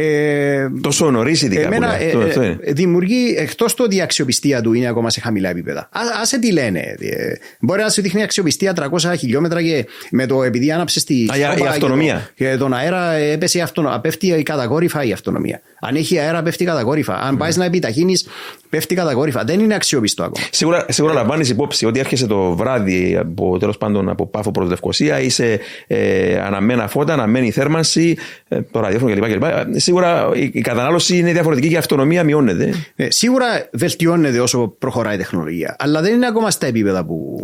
[0.00, 0.76] Επιβάλλουν.
[0.76, 1.60] Ε, Τόσο νωρί ειδικά.
[1.60, 2.06] που Εμένα λέει.
[2.06, 2.58] ε, Αυτό- ε, αυτό είναι.
[2.66, 5.80] δημιουργεί εκτός το ότι η αξιοπιστία του είναι ακόμα σε χαμηλά επίπεδα.
[5.80, 6.78] Α, άσε τι λένε.
[7.00, 11.36] Ε, μπορεί να σου δείχνει αξιοπιστία 300 χιλιόμετρα και με το επειδή άναψες τη Α,
[11.36, 12.14] η- η στόπα και αυτονομία.
[12.14, 14.00] το- Και, τον αέρα ε, έπεσε η αυτονομία.
[14.00, 15.60] Πέφτει κατακόρυφα η αυτονομία.
[15.80, 17.14] Αν έχει αέρα, πέφτει κατακόρυφα.
[17.14, 18.26] Αν πάει να επιταχύνεις,
[18.70, 19.44] πέφτει κατακόρυφα.
[19.44, 20.46] Δεν είναι αξιόπιστο ακόμα.
[20.50, 25.20] Σίγουρα, σίγουρα λαμβάνεις υπόψη ότι έρχεσαι το βράδυ από, τέλος πάντων, από πάφο προς Λευκοσία,
[25.20, 28.16] είσαι ε, αναμένα φώτα, αναμένη θέρμανση,
[28.48, 29.24] ε, το ραδιόφωνο κλπ.
[29.32, 29.42] κλπ.
[29.42, 32.74] Ε, Σίγουρα η, η κατανάλωση είναι διαφορετική και η αυτονομία μειώνεται.
[32.96, 35.76] Ε, σίγουρα βελτιώνεται όσο προχωράει η τεχνολογία.
[35.78, 37.40] Αλλά δεν είναι ακόμα στα επίπεδα που.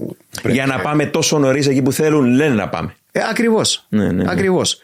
[0.49, 2.95] Για να πάμε τόσο νωρίς εκεί που θέλουν, λένε να πάμε.
[3.13, 3.87] Ε, Ακριβώς.
[3.89, 4.25] Ναι, ναι, ναι.
[4.31, 4.81] Ακριβώς.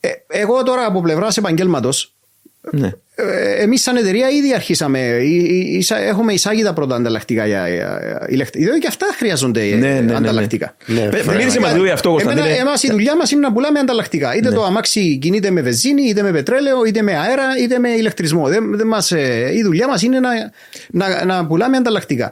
[0.00, 2.12] Ε, εγώ τώρα από πλευράς επαγγέλματος,
[2.70, 2.92] Ναι.
[3.18, 4.98] Ε, εμείς σαν εταιρεία ήδη αρχίσαμε.
[5.22, 8.64] ή- ή- ίσα- έχουμε εισάγει τα πρώτα ανταλλακτικά για για ηλεκτρικά.
[8.66, 10.14] Διότι και αυτά χρειάζονται ε, Ναι, ναι, ναι, ναι.
[10.16, 10.76] ανταλλακτικά.
[10.86, 11.32] Ναι, Πε- φράγμα.
[11.40, 12.40] Μίλησε μα λίγο γι' αυτό, Κωνσταντίνε.
[12.46, 14.34] Εμένα, εμάς η δουλειά μας είναι να πουλάμε ανταλλακτικά.
[14.36, 18.48] Είτε το αμάξι κινείται με βενζίνη, είτε με πετρέλαιο, είτε με αέρα, είτε με ηλεκτρισμό.
[18.48, 20.28] Δεν, δεν μας, ε, η δουλειά μας είναι να,
[20.90, 22.28] να, να πουλάμε ανταλλακτικά.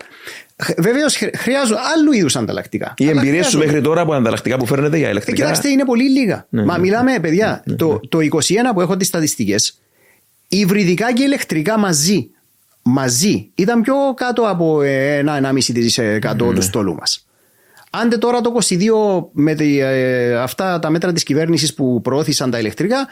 [0.78, 2.94] Βεβαίως χρειάζονται άλλου είδους ανταλλακτικά.
[2.96, 3.66] Οι Αλλά εμπειρίες σου χρειάζονται.
[3.66, 5.40] μέχρι τώρα από ανταλλακτικά που φέρνετε για Ε, ηλεκτρικά.
[5.40, 6.46] κοιτάξτε, είναι πολύ λίγα.
[6.48, 6.78] Ναι, Μα ναι.
[6.80, 9.78] μιλάμε, παιδιά, το, το 21 που έχω τις στατιστικές,
[10.58, 12.30] υβριδικά και ηλεκτρικά μαζί,
[12.82, 17.26] μαζί ήταν πιο κάτω από ε, ένα 1,5% του στόλου μας.
[17.90, 18.78] Άντε τώρα το 22
[19.32, 23.08] με τη, ε, αυτά τα μέτρα της κυβέρνησης που προώθησαν τα ηλεκτρικά,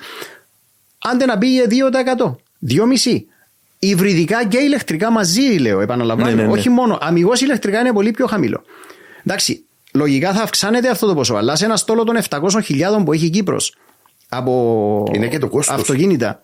[0.98, 2.36] άντε να πήγε 2%.
[2.68, 3.24] 2,5%.
[3.78, 6.30] Υβριδικά και ηλεκτρικά μαζί, λέω, επαναλαμβάνω.
[6.30, 6.52] Ναι, ναι, ναι.
[6.52, 6.98] Όχι μόνο.
[7.00, 8.62] Αμυγός ηλεκτρικά είναι πολύ πιο χαμηλό.
[9.24, 13.26] Εντάξει, λογικά θα αυξάνεται αυτό το ποσό, αλλάς σε ένα στόλο των 700.000 που έχει
[13.26, 13.76] η Κύπρος
[14.28, 15.76] από Είναι και το κόστος.
[15.76, 16.40] αυτοκίνητα,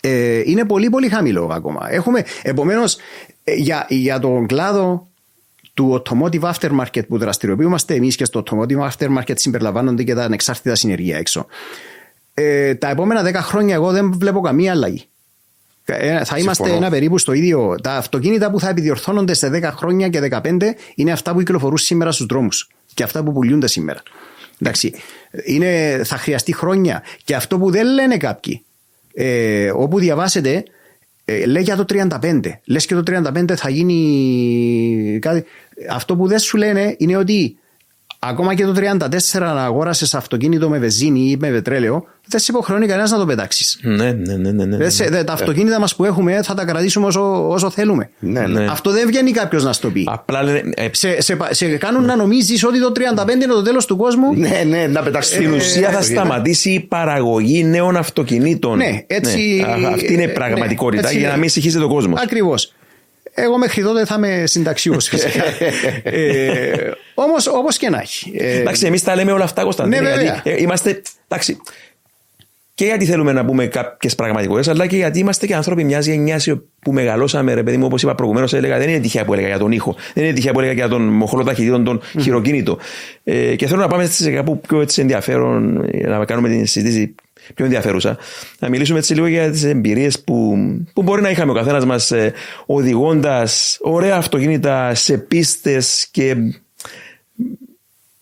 [0.00, 1.86] ε, είναι πολύ πολύ χαμηλό ακόμα.
[1.90, 2.96] Έχουμε, επομένως,
[3.44, 5.08] ε, για, για τον κλάδο
[5.74, 11.16] του automotive aftermarket που δραστηριοποιούμαστε εμείς και στο automotive aftermarket συμπεριλαμβάνονται και τα ανεξάρτητα συνεργεία
[11.16, 11.46] έξω.
[12.34, 15.04] Ε, τα επόμενα 10 χρόνια εγώ δεν βλέπω καμία αλλαγή.
[15.84, 16.76] Ε, θα είμαστε Συμφωνώ.
[16.76, 17.74] ένα περίπου στο ίδιο.
[17.82, 20.56] Τα αυτοκίνητα που θα επιδιορθώνονται σε 10 χρόνια και 15
[20.94, 24.02] είναι αυτά που κυκλοφορούν σήμερα στους δρόμους και αυτά που πουλούνται σήμερα.
[24.60, 24.94] Εντάξει,
[25.44, 27.02] είναι, θα χρειαστεί χρόνια.
[27.24, 28.64] Και αυτό που δεν λένε κάποιοι,
[29.20, 30.62] ε, όπου διαβάσετε,
[31.24, 32.40] ε, λέει για το 35.
[32.64, 35.44] Λες και το 35 θα γίνει κάτι.
[35.90, 37.58] Αυτό που δεν σου λένε είναι ότι
[38.18, 42.86] ακόμα και το 34 να αγόρασες αυτοκίνητο με βεζίνη ή με πετρέλαιο, δεν σε υποχρεώνει
[42.86, 43.78] κανένας να το πετάξεις.
[43.82, 44.50] Ναι, ναι, ναι.
[44.50, 44.76] ναι, ναι.
[44.76, 48.10] Δεν σε- δε- τα αυτοκίνητα μας που έχουμε θα τα κρατήσουμε όσο, όσο θέλουμε.
[48.18, 48.66] Ναι, Ναι.
[48.70, 50.04] Αυτό δεν βγαίνει κάποιος να στο πει.
[50.10, 50.62] Απλά λένε.
[50.76, 53.96] ε, Σε, σε, πα- σε κάνουν να νομίζεις ότι το 35 είναι το τέλος του
[53.96, 58.76] κόσμου; Ναι, ναι, να πετάξεις Στην ουσία θα σταματήσει η παραγωγή νέων αυτοκινήτων.
[58.76, 61.40] Ναι, έτσι- α, αυτή είναι η ναι, πραγματικότητα έτσι για να είναι.
[61.40, 62.14] μην συγχύσει τον κόσμο.
[62.22, 62.72] Ακριβώς.
[63.42, 65.44] Εγώ μέχρι τότε θα είμαι συνταξιούχος φυσικά.
[66.02, 68.32] ε, Όμως όπως και να έχει.
[68.34, 70.00] Ε, Εντάξει, εμείς τα λέμε όλα αυτά, Κωνσταντίνε.
[70.00, 70.22] Ναι, βέβαια.
[70.22, 71.02] γιατί ε, είμαστε.
[71.28, 71.58] Εντάξει,
[72.78, 76.48] και γιατί θέλουμε να πούμε κάποιες πραγματικότητες, αλλά και γιατί είμαστε και άνθρωποι μιας γενιάς
[76.78, 79.58] που μεγαλώσαμε, ρε παιδί μου, όπως είπα προηγουμένως, έλεγα δεν είναι τυχαία που έλεγα για
[79.58, 82.78] τον ήχο, δεν είναι τυχαία που έλεγα για τον μοχλό ταχυτήτων, τον χειροκίνητο.
[83.24, 87.14] Ε, και θέλω να πάμε σε κάπου πιο έτσι ενδιαφέρον, ε, να κάνουμε την συζήτηση
[87.54, 88.18] πιο ενδιαφέρουσα.
[88.58, 90.56] Να μιλήσουμε έτσι λίγο για τις εμπειρίες που,
[90.92, 92.32] που μπορεί να είχαμε ο καθένας μας ε,
[92.66, 96.36] οδηγώντας ωραία αυτοκίνητα σε πίστες και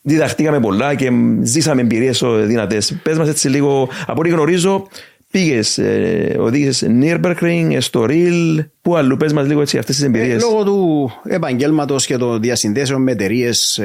[0.03, 1.11] διδαχτήκαμε πολλά και
[1.43, 2.99] ζήσαμε εμπειρίες δυνατές.
[3.03, 4.89] Πες μας έτσι λίγο, από ό,τι γνωρίζω,
[5.31, 10.43] πήγες, ε, οδήγησες Nürburgring, στο Ριλ, πού αλλού, πες μας λίγο έτσι αυτές τις εμπειρίες.
[10.43, 13.81] Ε, λόγω του επαγγέλματος και των διασυνδέσεων με εταιρείες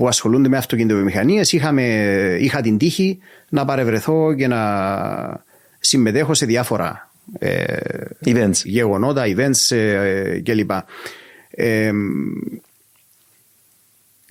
[0.00, 1.52] που ασχολούνται με αυτοκινητοβιομηχανίες,
[2.38, 5.44] είχα την τύχη να παρευρεθώ και να
[5.80, 7.76] συμμετέχω σε διάφορα ε,
[8.24, 8.64] Events.
[8.64, 10.70] γεγονότα, events ε, κλπ.
[11.50, 11.92] Ε,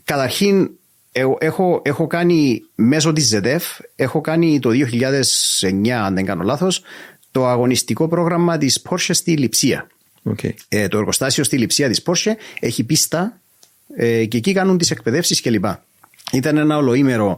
[0.03, 0.71] καταρχήν,
[1.11, 3.63] εγώ έχω, έχω κάνει μέσω της ΖΕΤΕΦ,
[3.95, 6.83] έχω κάνει το 2009, αν δεν κάνω λάθος,
[7.31, 9.87] το αγωνιστικό πρόγραμμα της Porsche στη Λιψία.
[10.23, 10.51] Okay.
[10.69, 13.39] Ε, το εργοστάσιο στη Λιψία της Porsche έχει πίστα
[13.95, 15.65] ε, και εκεί κάνουν τις εκπαιδεύσεις κλπ.
[16.31, 17.37] Ήταν ένα ολοήμερο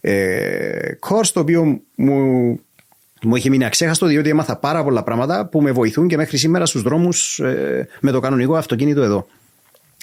[0.00, 0.78] ε,
[1.08, 2.60] course το οποίο μου,
[3.22, 6.66] μου είχε μείνει αξέχαστο διότι έμαθα πάρα πολλά πράγματα που με βοηθούν και μέχρι σήμερα
[6.66, 9.26] στους δρόμους ε, με το κανονικό αυτοκίνητο εδώ.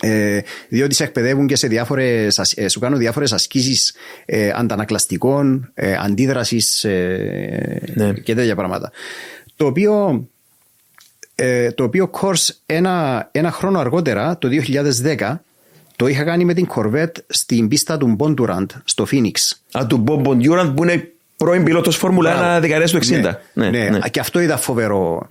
[0.02, 0.39] Ε,
[0.70, 3.95] διότι σε εκπαιδεύουν και σε διάφορες, ασ- ε, σου κάνουν διάφορες ασκήσεις
[4.26, 8.14] ε, αντανακλαστικών, ε, αντίδρασης ε, Ναι.
[8.14, 8.91] και τέτοια πράγματα.
[9.56, 10.28] Το οποίο,
[11.36, 15.43] ε, το οποίο course ένα, ένα χρόνο αργότερα, το 2010,
[16.00, 19.34] το είχα κάνει με την Corvette στην πίστα του Bondurant στο Phoenix.
[19.80, 23.34] Α, του Bob Bondurant που είναι πρώην πιλότος Φόρμουλα 1 δεκαετία του 60.
[23.54, 25.28] Ναι, ναι, και αυτό ήταν φοβερό.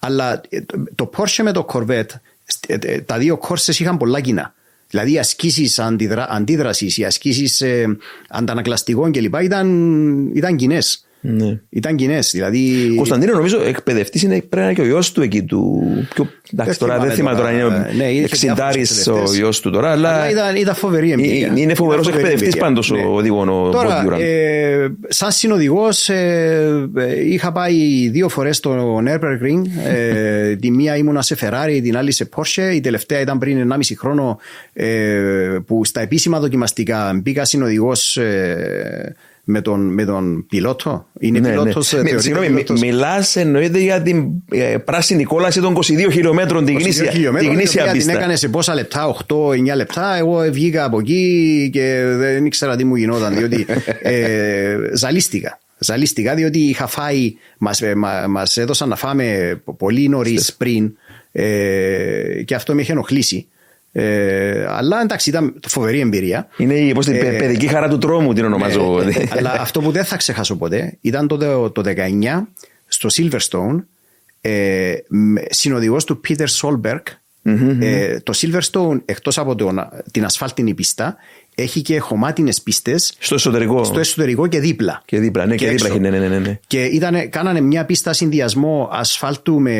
[0.00, 2.14] Αλλά ε, το- το Porsche με το Corvette,
[2.66, 4.54] ε, ε, τα δύο courses είχαν πολλά κοινά.
[4.90, 5.78] Δηλαδή οι ασκήσεις
[6.28, 7.96] αντίδρασης, οι ασκήσεις ε,
[8.28, 9.34] αντανακλαστικών κλπ.
[9.42, 11.04] ήταν, ήταν κοινές.
[11.20, 11.58] Ναι.
[11.68, 12.18] Ήταν κοινέ.
[12.32, 12.92] Δηλαδή.
[12.96, 15.82] Κωνσταντίνο, νομίζω εκπαιδευτής είναι πρέπει να είναι και ο γιος του εκεί του.
[16.14, 19.36] Πιο, εντάξει, τώρα δεν θυμάμαι τώρα, είναι Ναι, είχε εξιντάρης διάφορους ο εκπαιδευτές.
[19.38, 20.08] γιος του τώρα, αλλά.
[20.08, 21.52] Αλλά ήταν, ήταν φοβερή εμπειρία.
[21.56, 22.62] Ε, Είναι φοβερός Ήταν φοβερή εκπαιδευτής εμπειρία.
[22.62, 23.02] πάντως Ναι.
[23.02, 24.20] ο οδηγό ο Τώρα, Bob Durant.
[24.20, 26.10] ε, σαν συνοδηγός,
[27.26, 29.62] είχα πάει δύο φορές στο Nürburgring.
[29.88, 32.70] Ε, τη μία ήμουνα σε Ferrari, την άλλη σε Porsche.
[32.74, 34.38] Η τελευταία ήταν πριν 1,5 χρόνο
[34.72, 34.86] ε,
[35.66, 38.18] που στα επίσημα δοκιμαστικά μπήκα συνοδηγός
[39.50, 41.98] με τον, με τον πιλότο; Είναι Ναι, πιλότος, ναι.
[41.98, 45.80] ε, Μι- θεωρείται Συγγνώμη, πιλότος; μιλάς εννοείται για την ε, πράσινη κόλαση των 22
[46.12, 48.18] χιλιόμετρων, την 22 γνήσια, την χιλιόμετρα, γνήσια η οποία την πίστα.
[48.18, 50.16] έκανε σε πόσα λεπτά, 8-9 λεπτά.
[50.16, 53.66] Εγώ βγήκα από εκεί και δεν ήξερα τι μου γινόταν, διότι
[54.02, 55.58] ε, ζαλίστηκα.
[55.78, 60.92] Ζαλίστηκα διότι είχα φάει, μας, ε, μα- μας έδωσαν να φάμε πολύ νωρίς πριν
[61.32, 63.46] ε, και αυτό με είχε ενοχλήσει.
[63.92, 66.48] Ε, αλλά εντάξει ήταν φοβερή εμπειρία.
[66.56, 69.02] Είναι η πώς την Ε, παι- παιδική χαρά του τρόμου, την ονομάζω.
[69.04, 72.46] Ναι, αλλά αυτό που δεν θα ξεχάσω ποτέ ήταν το, το 19
[72.86, 73.84] στο Silverstone
[74.40, 77.00] ε, με- συνοδηγός του Peter Solberg
[77.80, 79.80] ε, το Silverstone εκτός από τον,
[80.10, 81.16] την ασφάλτινη πίστα
[81.54, 83.84] έχει και χωμάτινες πίστες Στο εσωτερικό.
[83.84, 85.02] στο εσωτερικό και δίπλα.
[85.04, 85.86] Και δίπλα, ναι, και, δίπλα.
[85.86, 85.98] έξω.
[85.98, 86.58] έχει, Ναι, ναι, ναι, ναι.
[86.66, 89.72] Και ήτανε, κάνανε μια πίστα συνδυασμό ασφάλτου με,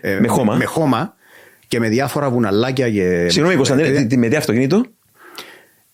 [0.00, 0.54] ε, Με χώμα.
[0.54, 1.14] με χώμα
[1.70, 2.90] και με διάφορα βουναλάκια.
[2.90, 4.84] Και, Συγγνώμη, Κωνσταντίνε, Ε, τι- τι- με τι αυτοκίνητο;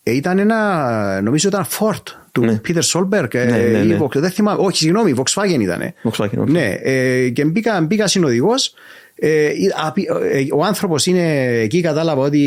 [0.02, 2.02] ε, ήταν ένα, νομίζω ήταν Ford
[2.32, 2.60] του Ναι.
[2.68, 3.34] Peter Solberg.
[3.34, 3.98] ε, Ναι, ναι, ή ναι.
[4.00, 5.80] Vox- δεν θυμάμαι, όχι, συγγνώμη, Volkswagen ήταν.
[6.04, 6.46] Volkswagen, ok.
[6.48, 8.74] Ναι, ε, και μπήκα, μπήκα συνοδηγός.
[9.18, 9.48] Ε,
[9.86, 12.42] απει- ε, ο άνθρωπος είναι εκεί κατάλαβα ότι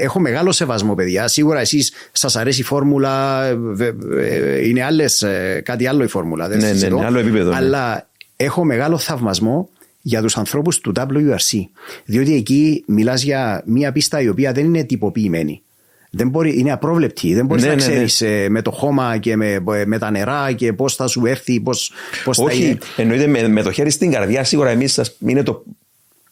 [0.00, 5.22] έχω μεγάλο σεβασμό παιδιά σίγουρα εσείς σας αρέσει η φόρμουλα ε, βε- ε, είναι άλλες,
[5.22, 6.98] ε, κάτι άλλο η φόρμουλα δεν Ναι, ναι, συζητώ.
[6.98, 7.56] ναι, άλλο επίπεδο, ναι.
[7.56, 9.68] αλλά έχω μεγάλο θαυμασμό
[10.06, 11.58] για τους ανθρώπους του WRC
[12.04, 15.62] διότι εκεί μιλάς για μια πίστα η οποία δεν είναι τυποποιημένη
[16.10, 17.34] δεν μπορεί, είναι απρόβλεπτη.
[17.34, 18.04] Δεν μπορείς Ναι, να ναι, ναι.
[18.04, 21.92] ξέρεις με το χώμα και με, με τα νερά και πώς θα σου έρθει, πώς
[22.24, 22.78] θα Όχι, είναι.
[22.96, 24.44] εννοείται με, με το χέρι στην καρδιά.
[24.44, 25.64] Σίγουρα εμείς είναι το,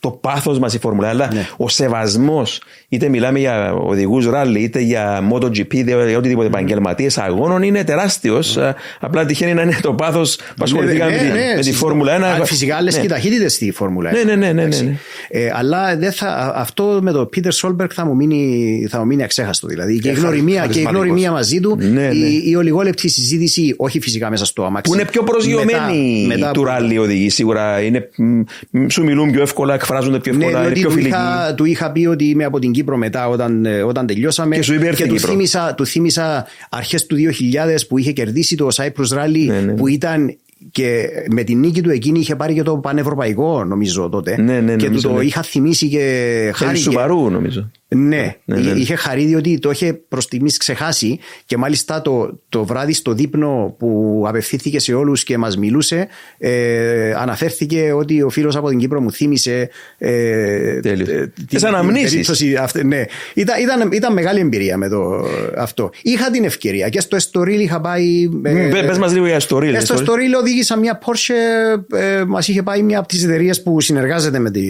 [0.05, 1.09] το πάθος μας η φόρμουλα.
[1.09, 1.46] Αλλά Ναι.
[1.57, 7.62] ο σεβασμός, είτε μιλάμε για οδηγούς ράλι, είτε για MotoGP, είτε για οτιδήποτε επαγγελματίες αγώνων,
[7.62, 8.59] είναι τεράστιος.
[9.00, 12.40] Απλά τυχαίνει να είναι το πάθος που ασχοληθήκαμε με, τη- με τη Φόρμουλα 1.
[12.42, 13.00] Α, Φυσικά άλλες Ναι.
[13.02, 14.12] και ταχύτητες στη Φόρμουλα 1.
[14.14, 14.84] Ναι, ναι, ναι, ναι, Εντάξει.
[14.84, 14.96] ναι.
[15.28, 19.22] Ε, αλλά δεν θα, αυτό με τον Πίτερ Σόλμπεργκ θα μου μείνει, θα μου μείνει
[19.22, 19.66] αξέχαστο.
[19.66, 19.98] Δηλαδή.
[19.98, 21.05] Και, η Και γνωριμία, και η χαρισματικός.
[21.05, 22.14] γνωριμία μαζί του, Ναι, ναι.
[22.14, 24.92] η, η ολιγόλεπτη συζήτηση, όχι φυσικά μέσα στο αμάξι.
[24.92, 27.28] Που είναι πιο προσγειωμένοι Μετά- μετά του από- ράλι οδηγοί.
[27.28, 28.40] Σίγουρα είναι, μ,
[28.70, 31.14] μ, σου μιλούν πιο εύκολα, εκφράζονται πιο Ναι, εύκολα, είναι διότι πιο του φιλικοί.
[31.14, 34.57] είχα, του είχα πει ότι είμαι από την Κύπρο μετά όταν, ε, όταν τελειώσαμε.
[34.57, 35.30] Και σου είπε, έρθει η του, Κύπρο.
[35.30, 39.72] θύμισα, του θύμισα αρχές του 2000 που είχε κερδίσει το Cyprus Rally Ναι, ναι.
[39.72, 40.36] που ήταν
[40.70, 44.40] και με την νίκη του εκείνη είχε πάρει και το πανευρωπαϊκό νομίζω τότε.
[44.40, 45.24] Ναι, ναι, και του νομίζω, το ναι.
[45.24, 46.82] είχα θυμίσει και Θέλεις χάρηκε.
[46.82, 47.70] Σουβαρού, νομίζω.
[47.95, 48.70] Ναι, Ναι, ναι.
[48.70, 53.74] είχε χαρεί διότι το είχε προς τιμής ξεχάσει και μάλιστα το, το βράδυ στο δείπνο
[53.78, 59.01] που απευθύνθηκε σε όλους και μας μιλούσε, ε, αναφέρθηκε ότι ο φίλος από την Κύπρο
[59.01, 59.68] μου θύμισε.
[59.99, 61.09] Ε, Τέλειος.
[61.09, 62.03] ε, Τις την- αναμνήσεις.
[62.03, 63.05] την περίπτωση αυτή, ναι.
[63.34, 65.26] ήταν, ήταν, ήταν μεγάλη εμπειρία με το,
[65.57, 65.90] αυτό.
[66.03, 68.28] Είχα την ευκαιρία και στο Εστορίλ είχα πάει.
[68.32, 69.99] Μ, πε- πες μας λίγο για Estoril, Ε, στο Estoril.
[69.99, 74.51] Εστορίλ οδήγησα μια Porsche, ε, μας είχε πάει μια από τις εταιρείες που συνεργάζεται με
[74.51, 74.62] τη.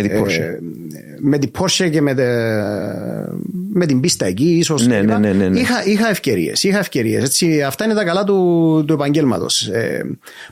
[0.00, 0.40] Ε, Με την Porsche.
[0.40, 0.58] ε,
[1.20, 3.28] με την Porsche και με, τε-
[3.72, 4.86] με την πίστα εκεί, ίσως.
[4.86, 5.58] Ναι, ναι, ναι, ναι, ναι.
[5.60, 6.62] Είχα, είχα ευκαιρίες.
[6.62, 7.62] Είχα ευκαιρίες, έτσι.
[7.62, 9.66] Αυτά είναι τα καλά του, του επαγγέλματος.
[9.68, 10.04] Ε,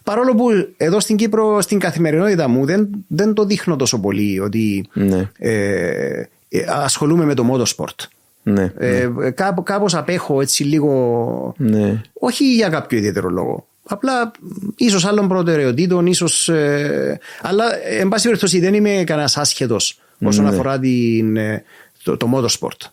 [0.02, 4.84] παρόλο που εδώ στην Κύπρο, στην καθημερινότητα μου, δεν, δεν το δείχνω τόσο πολύ ότι
[4.92, 5.30] Ναι.
[5.38, 8.06] ε, ε, ασχολούμαι με το motorsport.
[8.42, 8.72] Ναι.
[8.78, 12.00] Ε, κάπου, κάπως απέχω έτσι λίγο Ναι.
[12.12, 13.66] όχι για κάποιο ιδιαίτερο λόγο.
[13.88, 14.30] Απλά
[14.76, 16.48] ίσως άλλων προτεραιοτήτων, ίσως.
[16.48, 20.50] Ε, αλλά εν πάση περιπτώσει δεν είμαι κανένας άσχετος όσον Ναι.
[20.50, 21.64] αφορά την, ε,
[22.02, 22.88] το, το motorsport.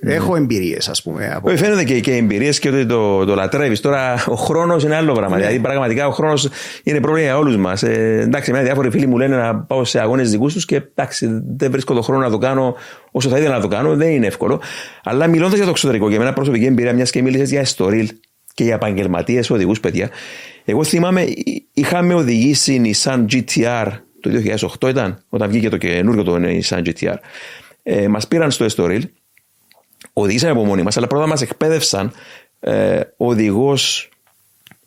[0.00, 1.32] Έχω εμπειρίες, ας πούμε.
[1.34, 1.48] Από...
[1.48, 3.80] Όχι, φαίνεται και, και εμπειρίες και ότι το, το λατρεύεις.
[3.80, 5.18] Τώρα ο χρόνος είναι άλλο Ναι.
[5.18, 5.36] πράγμα.
[5.36, 6.48] Δηλαδή, πραγματικά ο χρόνος
[6.82, 7.82] είναι πρόβλημα για όλους μας.
[7.82, 11.42] Ε, εντάξει, εμένα διάφοροι φίλοι μου λένε να πάω σε αγώνες δικούς τους και εντάξει,
[11.56, 12.74] δεν βρίσκω το χρόνο να το κάνω
[13.10, 13.96] όσο θα ήθελα να το κάνω.
[13.96, 14.60] Δεν είναι εύκολο.
[15.04, 18.06] Αλλά μιλώντας για το εξωτερικό, για μένα προσωπική εμπειρία, μιας και μίλησες για Estoril
[18.56, 20.10] και για επαγγελματίες οδηγούς, παιδιά.
[20.64, 23.86] Εγώ θυμάμαι, εί- είχαμε οδηγήσει Nissan GTR
[24.20, 24.30] το
[24.80, 27.14] 2008 ήταν, όταν βγήκε το καινούργιο το Nissan GTR.
[27.82, 29.00] Ε, μας πήραν στο Estoril
[30.12, 32.12] οδηγήσαμε από μόνοι μας, αλλά πρώτα μας εκπαίδευσαν
[32.60, 34.08] ε, οδηγός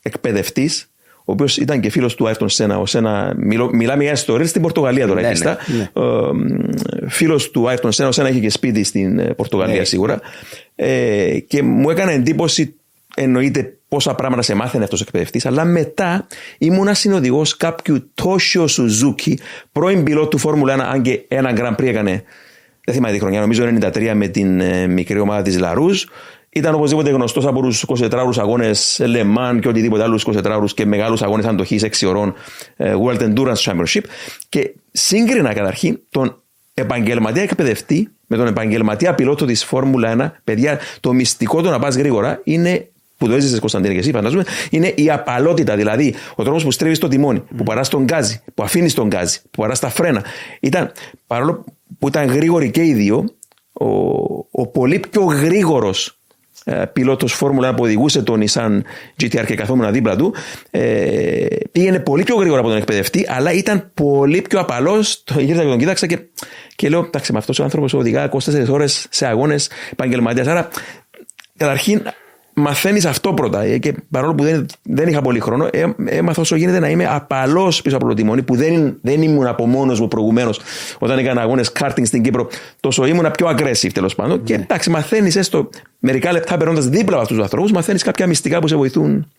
[0.02, 2.78] εκπαιδευτής, ο οποίος ήταν και φίλος του Άιρτον Σένα.
[2.80, 5.90] Ο Σένα μιλώ, μιλάμε για ιστορίε στην Πορτογαλία τώρα, Ναι, ναι, ναι,
[7.10, 9.84] φίλος του Άιρτον Σένα, ο Σένα είχε και σπίτι στην ε, Πορτογαλία Ναι.
[9.84, 10.20] σίγουρα.
[10.76, 12.76] Ε, και μου έκανε εντύπωση,
[13.22, 19.40] εννοείται πόσα πράγματα σε μάθαινε αυτός ο εκπαιδευτής, αλλά μετά ήμουνα συνοδηγός κάποιου Τόσιο Σουζούκι,
[19.72, 22.24] πρώην πιλότου Φόρμουλα 1, αν και ένα Grand Prix έκανε
[22.90, 26.04] δεν θυμάμαι τη χρονιά, νομίζω 93 με την ε, μικρή ομάδα της Λαρούζ.
[26.50, 31.46] Ήταν οπωσδήποτε γνωστός από τους 24ωρου αγώνες Λεμάν και οτιδήποτε άλλου 24ωρου και μεγάλους αγώνες
[31.46, 32.34] αντοχής 6 ωρών
[32.76, 34.04] ε, World Endurance Championship.
[34.50, 36.42] Και σύγκρινα καταρχήν τον
[36.74, 40.40] επαγγελματία εκπαιδευτή με τον επαγγελματία πιλότο της Φόρμουλα 1.
[40.44, 42.90] Παιδιά, το μυστικό του να πας γρήγορα είναι
[43.20, 45.76] που το έζησες Κωνσταντίνε και εσύ, φαντάζομαι, είναι η απαλότητα.
[45.76, 49.40] Δηλαδή, ο τρόπος που στρέβεις το τιμόνι, που παράς τον γκάζι, που αφήνεις τον γκάζι,
[49.52, 50.24] που παράς τα φρένα.
[50.60, 50.92] Ήταν,
[51.28, 51.66] παρόλο
[52.00, 53.26] που ήταν γρήγοροι και οι δύο,
[53.74, 53.88] ο,
[54.52, 56.20] ο πολύ πιο γρήγορος
[56.64, 58.80] ε, πιλότος Φόρμουλα που οδηγούσε τον Nissan
[59.22, 60.34] GTR και καθόμουν δίπλα του.
[60.70, 65.24] Ε, πήγαινε πολύ πιο γρήγορα από τον εκπαιδευτή, αλλά ήταν πολύ πιο απαλός.
[65.24, 66.20] Τον γύρισα και τον κοίταξα και,
[66.76, 70.48] και λέω: Εντάξει, με αυτός ο άνθρωπος οδηγά 24 ώρες σε αγώνες επαγγελματίας.
[70.48, 70.70] Άρα,
[71.58, 72.02] καταρχήν,
[72.60, 73.62] μαθαίνεις αυτό πρώτα.
[73.62, 77.06] Ε, και παρόλο που δεν, δεν είχα πολύ χρόνο, ε, έμαθα όσο γίνεται να είμαι
[77.10, 80.60] απαλός πίσω από το τιμόνι, που δεν, δεν ήμουν από μόνος μου προηγουμένως
[81.00, 82.48] όταν έκανα αγώνες κάρτινγκ στην Κύπρο.
[82.80, 84.40] Τόσο ήμουν πιο aggressive τέλος πάντων.
[84.40, 84.44] Mm.
[84.44, 84.64] Και ναι.
[84.64, 88.68] εντάξει, μαθαίνεις έστω μερικά λεπτά περνώντας δίπλα από αυτούς τους ανθρώπους, μαθαίνεις κάποια μυστικά που
[88.68, 89.32] σε βοηθούν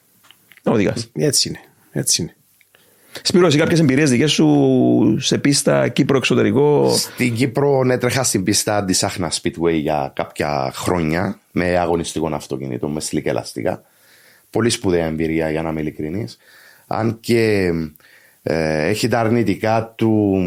[0.63, 1.09] να οδηγάς.
[1.13, 1.59] Έτσι είναι.
[1.93, 2.35] Έτσι είναι.
[3.23, 8.85] Σπύρο, εσύ κάποιες εμπειρίες δικές σου σε πίστα Κύπρο εξωτερικό; Στην Κύπρο έτρεχα στην πίστα
[8.85, 13.83] τη Άχνα Speedway για κάποια χρόνια με αγωνιστικό αυτοκίνητο, με σλικ ελαστικά.
[14.51, 16.39] Πολύ σπουδαία εμπειρία για να είμαι ειλικρινής.
[16.87, 17.73] Αν και
[18.43, 20.43] ε, έχει τα αρνητικά του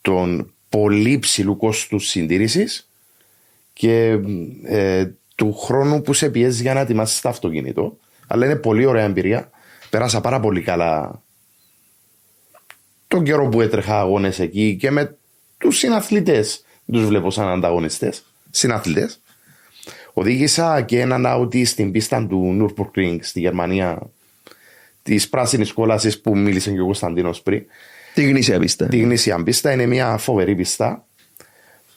[0.00, 2.88] των πολύ ψηλού κόστου συντήρησης
[3.72, 4.18] και
[4.64, 7.96] ε, του χρόνου που σε πιέζει για να ετοιμάσεις το αυτοκίνητο.
[8.26, 9.50] Αλλά είναι πολύ ωραία εμπειρία.
[9.90, 11.22] Πέρασα πάρα πολύ καλά
[13.10, 15.16] τον καιρό που έτρεχα αγώνες εκεί και με
[15.58, 16.64] τους συναθλητές.
[16.92, 18.24] Τους βλέπω σαν ανταγωνιστές.
[18.50, 19.20] Συναθλητές.
[20.12, 23.98] Οδήγησα και έναν Audi στην πίστα του Nürburgring στη Γερμανία
[25.02, 27.62] της πράσινης κόλασης που μίλησε και ο Κωνσταντίνος πριν.
[28.14, 28.86] Τη γνήσια πίστα.
[28.86, 31.04] Τη γνήσια πίστα είναι μια φοβερή πίστα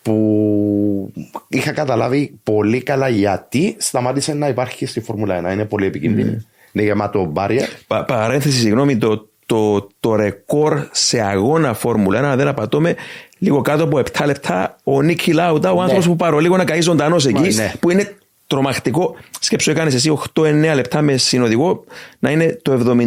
[0.02, 1.14] που
[1.48, 5.54] είχα καταλάβει πολύ καλά γιατί σταμάτησε να υπάρχει στη Φόρμουλα 1.
[5.54, 6.38] Είναι πολύ επικίνδυνη.
[6.40, 6.46] Mm.
[6.72, 7.68] Είναι γεμάτο μπάρια.
[7.88, 12.96] Πα, παρένθεση, συγγνώμη, το, το, το ρεκόρ σε αγώνα Φόρμουλα 1, δεν απατώμε,
[13.38, 15.82] λίγο κάτω από 7 λεπτά, ο Νίκη Λάουτα, ο ναι.
[15.82, 17.74] άνθρωπος που παρολίγο να καεί ζωντανός εκεί, ναι.
[17.80, 18.16] που είναι
[18.48, 19.16] τρομακτικό.
[19.40, 21.84] Σκέψου, έκανες εσύ 8-9 λεπτά με συνοδηγό,
[22.20, 22.98] να είναι το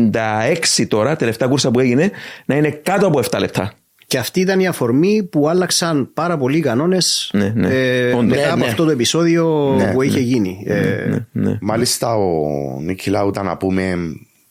[0.79, 2.11] 76 τώρα, τελευταία κούρσα που έγινε,
[2.45, 3.73] να είναι κάτω από 7 λεπτά.
[4.09, 7.69] Και αυτή ήταν η αφορμή που άλλαξαν πάρα πολλοί κανόνες ναι, ναι.
[7.69, 10.65] ε, μετά από αυτό το επεισόδιο που είχε γίνει.
[10.67, 11.17] Ε,
[11.61, 12.47] Μάλιστα, ο
[12.81, 13.95] Νίκη Λάουτα, να πούμε,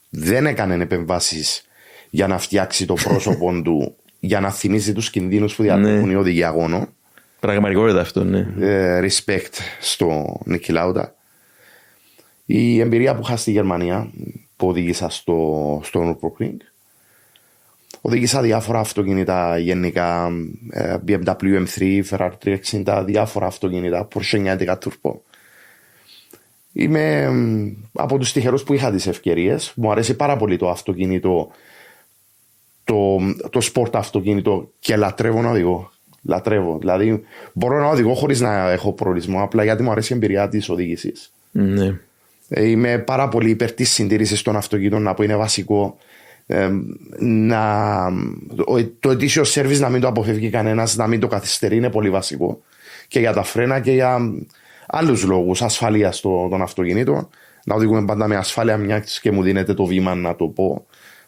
[0.10, 1.66] δεν έκανε επεμβάσεις
[2.10, 6.14] για να φτιάξει το πρόσωπο του για να θυμίζει τους κινδύνους που διατρέχουν ναι.
[6.14, 6.88] οι οδηγοί αγώνων.
[7.40, 8.48] Πραγματικότητα αυτό, ναι.
[8.60, 11.16] Ε, respect στο Νίκη Λάουτα.
[12.46, 14.10] Η εμπειρία που είχα στη Γερμανία
[14.56, 16.58] που οδήγησα στο, στο Nürburgring.
[18.02, 20.32] Οδήγησα διάφορα αυτοκίνητα γενικά,
[20.70, 25.12] ε, BMW M3, Ferrari 360, διάφορα αυτοκίνητα, Porsche 911 Turbo.
[26.72, 27.32] Είμαι
[27.94, 29.74] από τους τυχερούς που είχα τις ευκαιρίες.
[29.76, 31.52] Μου αρέσει πάρα πολύ το αυτοκίνητο
[32.86, 33.18] το,
[33.50, 35.90] το sport αυτοκίνητο και λατρεύω να οδηγώ.
[36.22, 36.78] Λατρεύω.
[36.80, 37.24] Δηλαδή,
[37.54, 41.34] μπορώ να οδηγώ χωρίς να έχω προορισμό, απλά γιατί μου αρέσει η εμπειρία της οδήγησης.
[41.52, 42.00] Ναι.
[42.50, 45.98] Ε, είμαι πάρα πολύ υπέρ της συντήρησης των αυτοκίνητων, να πω είναι βασικό.
[46.48, 46.70] Ε,
[47.20, 48.08] να,
[49.00, 52.62] το ετήσιο σερβις να μην το αποφεύγει κανένας, να μην το καθυστερεί, είναι πολύ βασικό.
[53.08, 54.20] Και για τα φρένα και για
[54.88, 57.30] άλλους λόγους ασφαλείας των αυτοκινήτων.
[57.66, 60.86] Να οδηγούμε πάντα με ασφάλεια, μιας και μου δίνεται το βήμα να το πω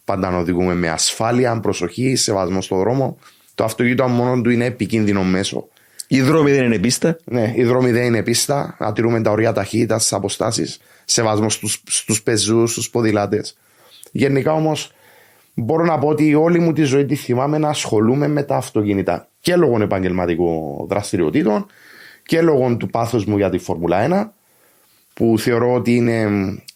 [0.07, 3.17] πάντα να οδηγούμε με ασφάλεια, προσοχή, σεβασμό στον δρόμο.
[3.55, 5.67] Το αυτοκίνητο μόνο του είναι επικίνδυνο μέσο.
[6.07, 7.17] Οι δρόμοι δεν είναι πίστα.
[7.23, 8.75] Ναι, οι δρόμοι δεν είναι πίστα.
[8.79, 11.49] Να τηρούμε τα ωριά ταχύτητα, τι αποστάσεις, σεβασμό
[11.85, 13.57] στους πεζούς, στους ποδηλάτες.
[14.11, 14.91] Γενικά όμως,
[15.53, 19.27] μπορώ να πω ότι όλη μου τη ζωή τη θυμάμαι να ασχολούμαι με τα αυτοκίνητα
[19.39, 21.65] και λόγω επαγγελματικών δραστηριοτήτων
[22.23, 24.29] και λόγω του πάθους μου για τη Φόρμουλα 1,
[25.13, 26.27] που θεωρώ ότι είναι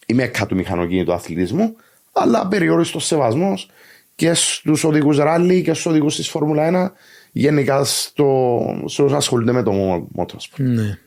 [0.06, 1.76] η μέκα του μηχανοκίνητου αθλητισμού
[2.12, 3.68] αλλά περιόριστος σεβασμός
[4.14, 6.92] και στους οδηγούς ράλι και στους οδηγούς της Φόρμουλα 1,
[7.32, 10.56] γενικά στο, σε όσους ασχολούνται με το motorsport.
[10.56, 10.98] Ναι.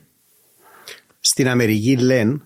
[1.20, 2.42] Στην Αμερική λένε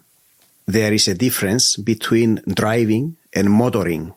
[0.71, 3.05] there is a difference between driving
[3.35, 4.13] and motoring.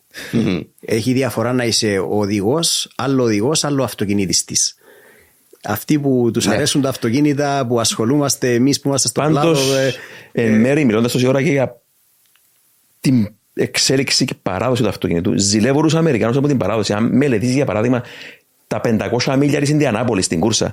[0.80, 4.74] Έχει διαφορά να είσαι οδηγός, άλλο οδηγός, άλλο αυτοκινητιστής.
[5.64, 6.54] Αυτοί που τους ναι.
[6.54, 9.78] αρέσουν τα αυτοκίνητα, που ασχολούμαστε εμείς που είμαστε στο Πάντως, κλάδο.
[9.78, 9.92] Ε,
[10.32, 11.82] εν μέρη, μιλώντας τόση ώρα και για
[13.00, 15.38] την εξέλιξη και παράδοση του αυτοκίνητου.
[15.38, 16.92] Ζηλεύω τους Αμερικανού από την παράδοση.
[16.92, 18.02] Αν μελετήσεις για παράδειγμα
[18.66, 18.80] τα
[19.24, 20.72] 500 μίλια της Ινδιανάπολης στην κούρσα,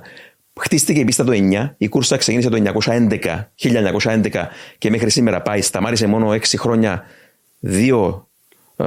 [0.60, 3.18] χτίστηκε η πίστα το 9, η κούρσα ξεκίνησε το 1911,
[3.60, 7.04] 1911 και μέχρι σήμερα πάει, σταμάτησε μόνο 6 χρόνια,
[7.66, 8.22] 2
[8.76, 8.84] ε,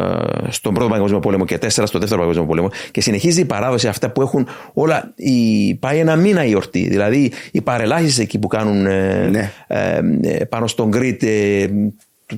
[0.49, 4.11] στον πρώτο παγκόσμιο πόλεμο και 4 στο δεύτερο παγκόσμιο πόλεμο και συνεχίζει η παράδοση αυτά
[4.11, 5.13] που έχουν όλα.
[5.15, 6.87] Η, πάει ένα μήνα η εορτή.
[6.87, 9.51] Δηλαδή οι παρελάσεις εκεί που κάνουν ε, ναι.
[9.67, 11.23] ε, ε, πάνω στον Κρήτ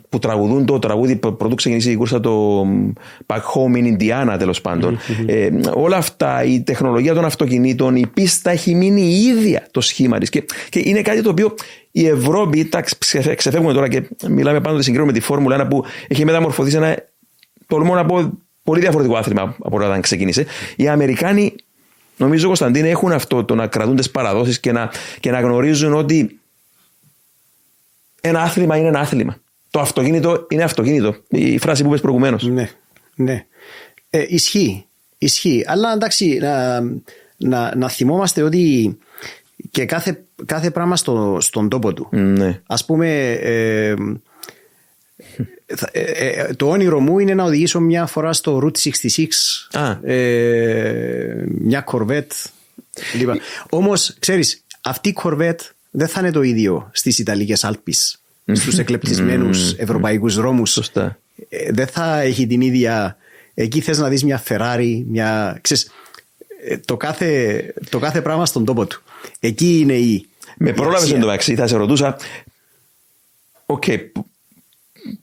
[0.10, 2.66] που τραγουδούν το τραγούδι πρωτού ξεκινήσει η κούρσα το
[3.26, 5.00] Back Home in Indiana τέλος πάντων.
[5.26, 10.18] ε, όλα αυτά, η τεχνολογία των αυτοκινήτων, η πίστα έχει μείνει η ίδια το σχήμα
[10.18, 10.30] της.
[10.30, 11.54] Και, και είναι κάτι το οποίο
[11.92, 12.84] η Ευρώπη, τα
[13.36, 16.98] ξεφεύγουμε τώρα και μιλάμε πάντοτε συγκρίνουμε με τη Φόρμουλα 1 που έχει μεταμορφωθεί σε ένα,
[17.68, 18.32] τολμώ να πω,
[18.64, 20.46] πολύ διαφορετικό άθλημα από όταν ξεκίνησε.
[20.76, 21.56] Οι Αμερικάνοι,
[22.18, 26.40] νομίζω Κωνσταντίνε, έχουν αυτό το να κρατούν τις παραδόσεις και να, και να γνωρίζουν ότι
[28.22, 29.38] ένα άθλημα είναι ένα άθλημα.
[29.76, 31.16] Το αυτοκίνητο είναι αυτοκίνητο.
[31.28, 32.44] Η φράση που είπες προηγουμένως.
[32.44, 32.70] Ναι,
[33.16, 33.46] ναι.
[34.10, 34.86] Ε, ισχύει.
[35.18, 35.64] Ισχύει.
[35.68, 36.82] Αλλά εντάξει, να,
[37.38, 38.98] να, να θυμόμαστε ότι
[39.72, 42.08] και κάθε, κάθε πράγμα στο, στον τόπο του.
[42.12, 42.62] Ναι.
[42.66, 43.94] Ας πούμε, ε,
[45.92, 49.26] ε, ε, το όνειρο μου είναι να οδηγήσω μια φορά στο Route 66
[49.72, 50.10] Α.
[50.12, 52.32] ε, μια κορβέτ.
[53.18, 55.62] Λοιπόν, όμως, ξέρεις, αυτή η κορβέτ
[55.92, 58.20] δεν θα είναι το ίδιο στις Ιταλικές Άλπεις,
[58.52, 60.72] στους εκλεπτισμένους ευρωπαϊκούς δρόμους.
[60.72, 61.20] Σωστά.
[61.50, 63.18] Ε, δεν θα έχει την ίδια...
[63.54, 65.58] Εκεί θες να δεις μια Ferrari, μια...
[65.62, 65.91] Ξέρεις,
[66.68, 69.04] ε, το, κάθε, το κάθε πράγμα στον τόπο του.
[69.39, 70.26] Εκεί είναι η...
[70.58, 71.16] Με πρόλαβες η αξία.
[71.16, 72.18] εντωμεταξύ, θα σε ρωτούσα.
[73.66, 73.84] Οκ,
[74.14, 74.26] που-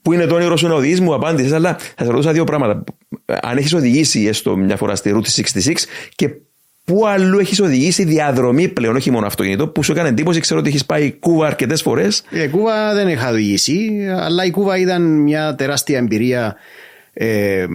[0.01, 2.83] πού είναι το όνειρο σου να οδηγείς, μου απάντησες, αλλά θα σε ρωτούσα δύο πράγματα.
[3.25, 5.73] Αν έχεις οδηγήσει έστω μια φορά στη Route 66
[6.15, 6.29] και
[6.85, 10.69] πού αλλού έχεις οδηγήσει διαδρομή πλέον, όχι μόνο αυτοκίνητο, που σου έκανε εντύπωση, ξέρω ότι
[10.69, 12.23] έχεις πάει Κούβα αρκετές φορές.
[12.29, 16.55] Ε, Κούβα δεν είχα οδηγήσει, αλλά η Κούβα ήταν μια τεράστια εμπειρία
[17.13, 17.65] ε,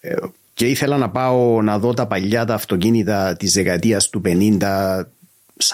[0.00, 0.14] ε,
[0.54, 5.02] και ήθελα να πάω να δω τα παλιά τα αυτοκίνητα της δεκαετίας του 50,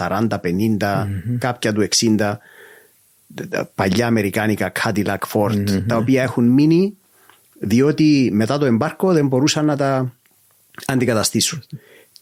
[0.09, 1.07] 40, 50,
[1.39, 2.17] κάποια του 60,
[3.49, 6.95] τα παλιά αμερικάνικα Cadillac Ford, τα οποία έχουν μείνει
[7.61, 10.13] διότι μετά το εμπάρκο δεν μπορούσαν να τα
[10.87, 11.63] αντικαταστήσουν.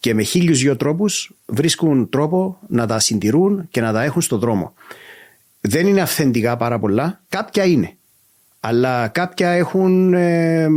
[0.01, 4.39] Και με χίλιους δυο τρόπους βρίσκουν τρόπο να τα συντηρούν και να τα έχουν στον
[4.39, 4.75] δρόμο.
[5.61, 7.93] Δεν είναι αυθεντικά πάρα πολλά, κάποια είναι.
[8.61, 10.69] Αλλά κάποια έχουν ε, ε,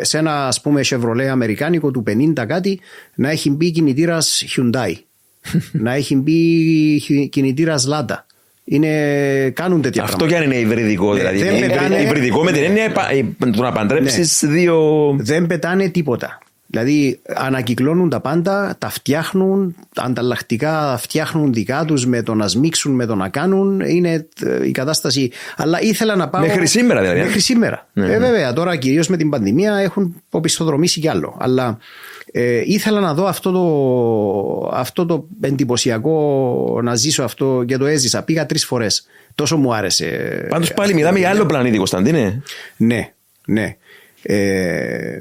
[0.00, 2.02] σε ένα ας πούμε Chevrolet αμερικάνικο του
[2.36, 2.80] 50 κάτι
[3.14, 4.92] να έχει μπει κινητήρας Hyundai.
[5.72, 8.16] να έχει μπει κινητήρας Lada.
[8.64, 10.38] Είναι, κάνουν τέτοια Αυτό πράγματα.
[10.40, 11.38] κι αν είναι υβριδικό, Ναι, δηλαδή.
[11.42, 14.80] δεν Είναι πετάνε- Υβριδικό με την έννοια επα- ε, το να παντρέψεις δύο.
[15.20, 16.38] δεν πετάνε τίποτα.
[16.70, 23.06] Δηλαδή ανακυκλώνουν τα πάντα, τα φτιάχνουν, ανταλλακτικά φτιάχνουν δικά τους με το να σμίξουν, με
[23.06, 23.80] το να κάνουν.
[23.80, 25.30] Είναι ε, η κατάσταση.
[25.56, 26.40] Αλλά ήθελα να πάω.
[26.40, 27.20] Μέχρι σήμερα δηλαδή.
[27.20, 27.88] Μέχρι σήμερα.
[27.92, 31.36] Ναι, ε, βέβαια, τώρα κυρίως με την πανδημία έχουν οπισθοδρομήσει κι άλλο.
[31.40, 31.78] Αλλά
[32.32, 38.22] ε, ήθελα να δω αυτό το, αυτό το εντυπωσιακό να ζήσω αυτό και το έζησα.
[38.22, 39.06] Πήγα τρεις φορές.
[39.34, 40.46] Τόσο μου άρεσε.
[40.48, 42.42] Πάντως πάλι μιλάμε για άλλο πλανήτη, Κωνσταντίνε.
[42.76, 43.12] Ναι,
[43.46, 43.76] ναι.
[44.22, 45.18] Ε,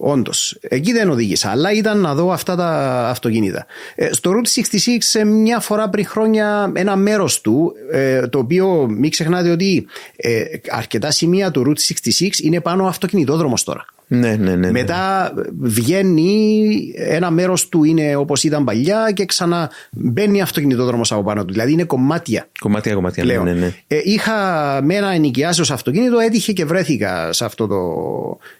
[0.00, 0.58] Όντως.
[0.60, 2.68] Εκεί δεν οδήγησα, αλλά ήταν να δω αυτά τα
[3.08, 3.66] αυτοκίνητα.
[3.94, 8.86] Ε, στο Route 66, ε, μια φορά πριν χρόνια, ένα μέρος του, ε, το οποίο
[8.88, 9.86] μην ξεχνάτε ότι
[10.16, 11.92] ε, αρκετά σημεία του Route
[12.22, 13.84] 66 είναι πάνω αυτοκινητόδρομος τώρα.
[14.10, 14.56] Ναι, ναι, ναι.
[14.56, 14.70] ναι.
[14.70, 21.44] Μετά βγαίνει, ένα μέρος του είναι όπως ήταν παλιά και ξανά μπαίνει αυτοκινητόδρομος από πάνω
[21.44, 21.52] του.
[21.52, 23.24] Δηλαδή είναι κομμάτια Κομμάτια, κομμάτια.
[23.24, 23.44] Ναι, πλέον.
[23.44, 23.72] ναι, ναι.
[23.86, 24.34] Ε, είχα
[24.82, 27.78] με ένα ενοικιάσεω αυτοκίνητο, έτυχε και βρέθηκα σε αυτό το.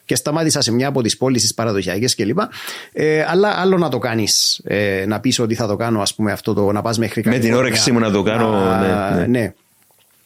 [0.05, 2.38] και σταμάτησα σε μια από τις πόλεις τι παραδοσιακέ κλπ.
[2.92, 6.32] Ε, αλλά άλλο να το κάνεις, ε, να πεις ότι θα το κάνω, ας πούμε,
[6.32, 9.26] αυτό το να πας μέχρι Με την Καλιφόρνια, όρεξή μου να το κάνω, να- ναι,
[9.26, 9.53] ναι.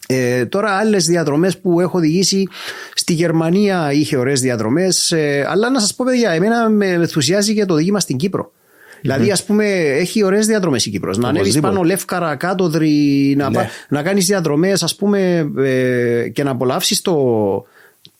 [0.07, 2.49] Ε, τώρα άλλες διαδρομές που έχω οδηγήσει
[2.95, 5.13] στη Γερμανία είχε ωραίες διαδρομές.
[5.13, 8.53] Ε, αλλά να σας πω, παιδιά, εμένα με ενθουσιάζει και το οδήγημα στην Κύπρο.
[9.01, 11.19] Δηλαδή, ας πούμε, έχει ωραίες διαδρομές η Κύπρος.
[11.19, 11.73] Να ανέβεις Οπωσδήποτε.
[11.75, 13.55] πάνω Λεύκαρα, Κάτοδρη, να, Ναι.
[13.57, 17.17] πα- να κάνεις διαδρομές, ας πούμε, ε, και να απολαύσεις το,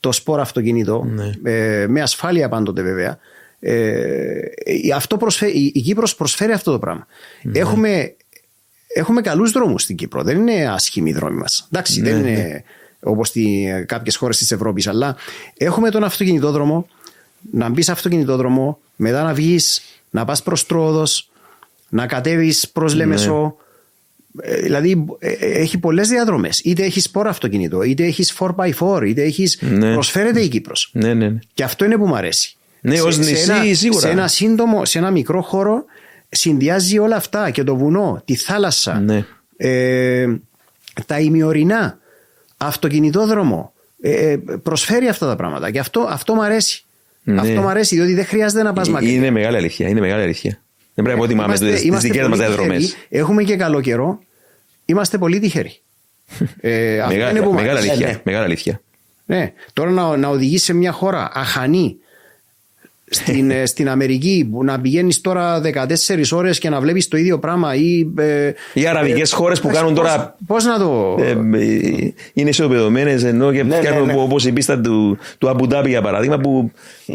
[0.01, 1.07] το σπορ αυτοκίνητο.
[1.43, 3.19] Ε, με ασφάλεια πάντοτε, βέβαια.
[3.61, 4.41] Ε,
[4.95, 7.07] αυτό προσφέρει, η, η Κύπρος προσφέρει αυτό το πράγμα.
[7.53, 8.15] Έχουμε,
[8.95, 10.23] έχουμε καλούς δρόμους στην Κύπρο.
[10.23, 11.69] Δεν είναι άσχημοι οι δρόμοι μας.
[11.73, 12.65] Εντάξει, δεν είναι
[13.03, 15.17] όπως κάποιε κάποιες χώρες της Ευρώπης, αλλά
[15.57, 16.87] έχουμε τον αυτοκινητόδρομο,
[17.51, 21.31] να μπεις σε αυτοκινητόδρομο, μετά να βγεις, να πας προς Τρόδος,
[21.89, 23.57] να κατέβεις προς Λεμεσό.
[24.41, 26.61] Ε, Δηλαδή ε, ε, έχει πολλές διαδρομές.
[26.61, 29.59] Είτε έχεις σπορ αυτοκίνητο, είτε έχεις 4x4, είτε έχεις...
[29.61, 29.93] Ναι.
[29.93, 30.91] Προσφέρεται η Κύπρος.
[30.93, 31.39] Ναι, ναι, ναι.
[31.55, 32.57] Και αυτό είναι που μου αρέσει.
[32.81, 34.01] Ναι, ως νησί, ένα, σίγουρα.
[34.01, 35.85] Σε ένα σύντομο, σε ένα μικρό χώρο
[36.35, 39.25] συνδυάζει όλα αυτά και το βουνό, τη θάλασσα, Ναι.
[39.57, 40.27] ε,
[41.07, 41.99] τα ημιορεινά,
[42.57, 43.73] αυτοκινητόδρομο.
[44.03, 46.85] Ε, ε, προσφέρει αυτά τα πράγματα και αυτό, αυτό μου αρέσει.
[47.23, 47.41] Ναι.
[47.41, 49.13] Αυτό μου αρέσει διότι δεν χρειάζεται να πας μακριά.
[49.13, 49.89] Είναι μεγάλη αλήθεια.
[49.89, 50.51] Είναι μεγάλη αλήθεια.
[50.95, 52.83] Δεν πρέπει να υποτιμάμε Είμαστε- τις είμαστε δικές μας πολύ διαδρομές.
[52.85, 53.07] τυχεροί.
[53.09, 54.19] Έχουμε και καλό καιρό.
[54.85, 55.81] Είμαστε πολύ τυχεροί.
[56.61, 57.89] ε, αυτό είναι Μεγάλη, που μου μεγάλη αρέσει.
[57.91, 58.07] αλήθεια.
[58.09, 58.21] Ναι.
[58.25, 58.81] Μεγάλη αλήθεια.
[59.27, 59.53] Ναι.
[59.73, 61.97] Τώρα να, να οδηγείς σε μια χώρα αχανή
[63.15, 67.39] στην, ε, στην Αμερική που να πηγαίνεις τώρα 14 ώρες και να βλέπεις το ίδιο
[67.39, 68.07] πράγμα ή.
[68.19, 71.17] Ε, Οι αραβικές χώρες που κάνουν τώρα- Πώ να το.
[71.21, 74.21] Ε, ε, είναι ισοπεδωμένες ενώ και Ναι, φτιάχνουν ναι, ναι.
[74.21, 76.71] όπως η πίστα του, του Αμπουντάμπη για παράδειγμα που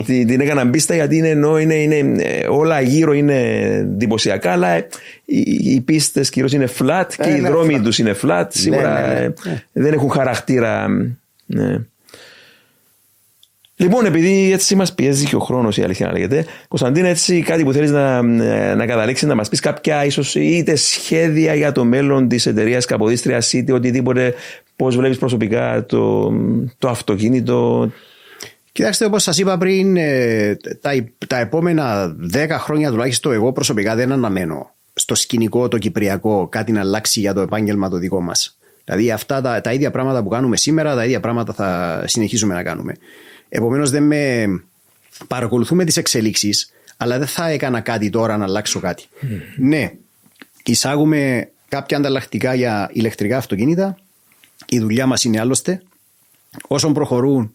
[0.06, 3.42] την, την έκαναν πίστα γιατί είναι, ενώ είναι, είναι, ε, όλα γύρω είναι
[3.80, 4.88] εντυπωσιακά αλλά ε,
[5.26, 5.42] οι,
[5.74, 7.82] οι πίστες κυρίως είναι flat και Ε, οι ναι, δρόμοι flat.
[7.84, 8.46] τους είναι flat.
[8.50, 9.34] Σίγουρα ναι, ναι, ε,
[9.72, 10.88] δεν έχουν χαρακτήρα.
[11.46, 11.80] Ναι.
[13.80, 17.64] Λοιπόν, επειδή έτσι μας πιέζει και ο χρόνος, η αλήθεια να λέγεται, Κωνσταντίνα, έτσι κάτι
[17.64, 18.22] που θέλεις να,
[18.76, 23.44] να καταλήξεις, να μας πεις κάποια ίσως είτε σχέδια για το μέλλον της εταιρείας Καποδίστρια,
[23.52, 24.34] είτε οτιδήποτε,
[24.76, 26.34] πώς βλέπεις προσωπικά το,
[26.78, 27.92] το αυτοκίνητο;
[28.72, 30.92] Κοιτάξτε, όπως σας είπα πριν, ε, τα,
[31.28, 36.80] τα επόμενα 10 χρόνια τουλάχιστον εγώ προσωπικά δεν αναμένω στο σκηνικό το κυπριακό κάτι να
[36.80, 38.58] αλλάξει για το επάγγελμα το δικό μας.
[38.84, 42.64] Δηλαδή αυτά τα, τα ίδια πράγματα που κάνουμε σήμερα, τα ίδια πράγματα θα συνεχίσουμε να
[42.64, 42.94] κάνουμε.
[43.50, 44.46] Επομένως δεν με
[45.28, 49.06] παρακολουθούμε τις εξελίξεις, αλλά δεν θα έκανα κάτι τώρα να αλλάξω κάτι.
[49.58, 49.92] Ναι,
[50.64, 53.98] εισάγουμε κάποια ανταλλακτικά για ηλεκτρικά αυτοκίνητα.
[54.66, 55.82] Η δουλειά μας είναι άλλωστε.
[56.68, 57.54] Όσον προχωρούν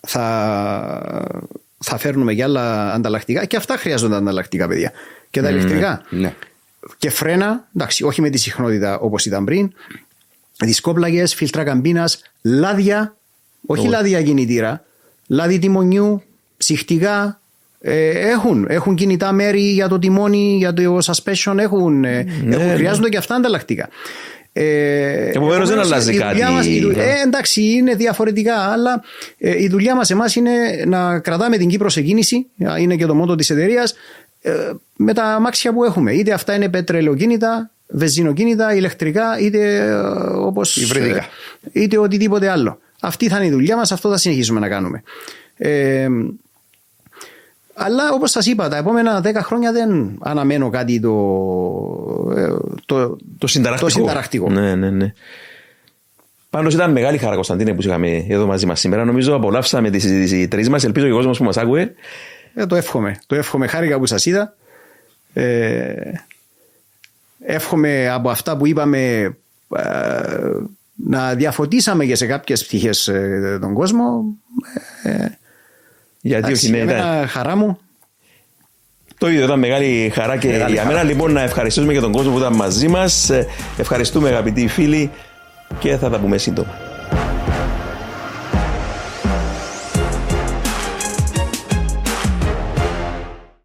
[0.00, 1.46] θα,
[1.78, 4.92] θα φέρνουμε για άλλα ανταλλακτικά και αυτά χρειάζονται ανταλλακτικά παιδιά.
[5.30, 6.02] Και τα ηλεκτρικά.
[6.10, 6.34] Ναι.
[6.98, 9.72] Και φρένα, εντάξει, όχι με τη συχνότητα όπως ήταν πριν.
[10.56, 13.16] Δισκόπλαγες, φίλτρα καμπίνας, λάδια,
[13.66, 14.84] όχι λάδια κινητήρα,
[15.26, 16.22] λάδι τιμονιού,
[16.56, 17.38] ψυχτικά.
[17.80, 22.66] Ε, έχουν, έχουν κινητά μέρη για το τιμόνι, για το suspension, έχουν, ε, Ναι, έχουν
[22.66, 22.74] ναι.
[22.74, 23.88] χρειάζονται και αυτά ανταλλακτικά.
[24.52, 26.52] Ε, Επομένως, δεν αλλάζει η δουλειά κάτι.
[26.52, 29.02] μας- η δου- ε, εντάξει, είναι διαφορετικά, αλλά
[29.38, 30.50] ε, η δουλειά μας εμάς είναι
[30.86, 32.46] να κρατάμε την Κύπρο σε κίνηση.
[32.78, 33.94] Είναι και το μότο της εταιρείας.
[34.42, 34.52] Ε,
[34.96, 36.12] με τα αμάξια που έχουμε.
[36.12, 39.92] Είτε αυτά είναι πετρελαιοκίνητα, βεζινοκίνητα, ηλεκτρικά, είτε ε,
[40.36, 41.16] όπως, Υβριδικά.
[41.72, 42.78] ε, είτε οτιδήποτε άλλο.
[43.04, 45.02] Αυτή θα είναι η δουλειά μας, αυτό θα συνεχίσουμε να κάνουμε.
[45.56, 46.08] Ε,
[47.74, 51.12] αλλά όπως σας είπα, τα επόμενα 10 χρόνια δεν αναμένω κάτι το,
[52.36, 52.48] ε,
[52.86, 53.90] το, Το συνταρακτικό.
[53.90, 54.50] Το συνταρακτικό.
[54.50, 55.12] Ναι, ναι, ναι.
[56.50, 59.04] Πάντως ήταν μεγάλη χαρά, Κωνσταντίνε, που είχαμε εδώ μαζί μας σήμερα.
[59.04, 60.84] Νομίζω απολαύσαμε τη συζήτηση οι τρεις μας.
[60.84, 61.94] Ελπίζω και ο κόσμος που μας άκουε.
[62.54, 63.18] Ε, το εύχομαι.
[63.26, 63.66] Το εύχομαι.
[63.66, 64.54] Χάρηκα που σας είδα.
[65.32, 65.94] Ε,
[67.40, 69.36] εύχομαι από αυτά που είπαμε
[69.76, 70.50] ε,
[70.94, 74.24] να διαφωτίσαμε και σε κάποιες πτυχές ε, τον κόσμο.
[75.02, 75.26] Ε,
[76.20, 77.08] Γιατί εντάξει, όχι, ναι, για ήταν.
[77.08, 77.78] μένα χαρά μου.
[79.18, 80.94] Το ίδιο ήταν μεγάλη χαρά και Μεγάλη για χαρά.
[80.94, 81.08] μένα.
[81.08, 83.30] Λοιπόν, να ευχαριστήσουμε και τον κόσμο που ήταν μαζί μας.
[83.76, 85.10] Ευχαριστούμε, αγαπητοί φίλοι,
[85.78, 86.93] και θα τα πούμε σύντομα.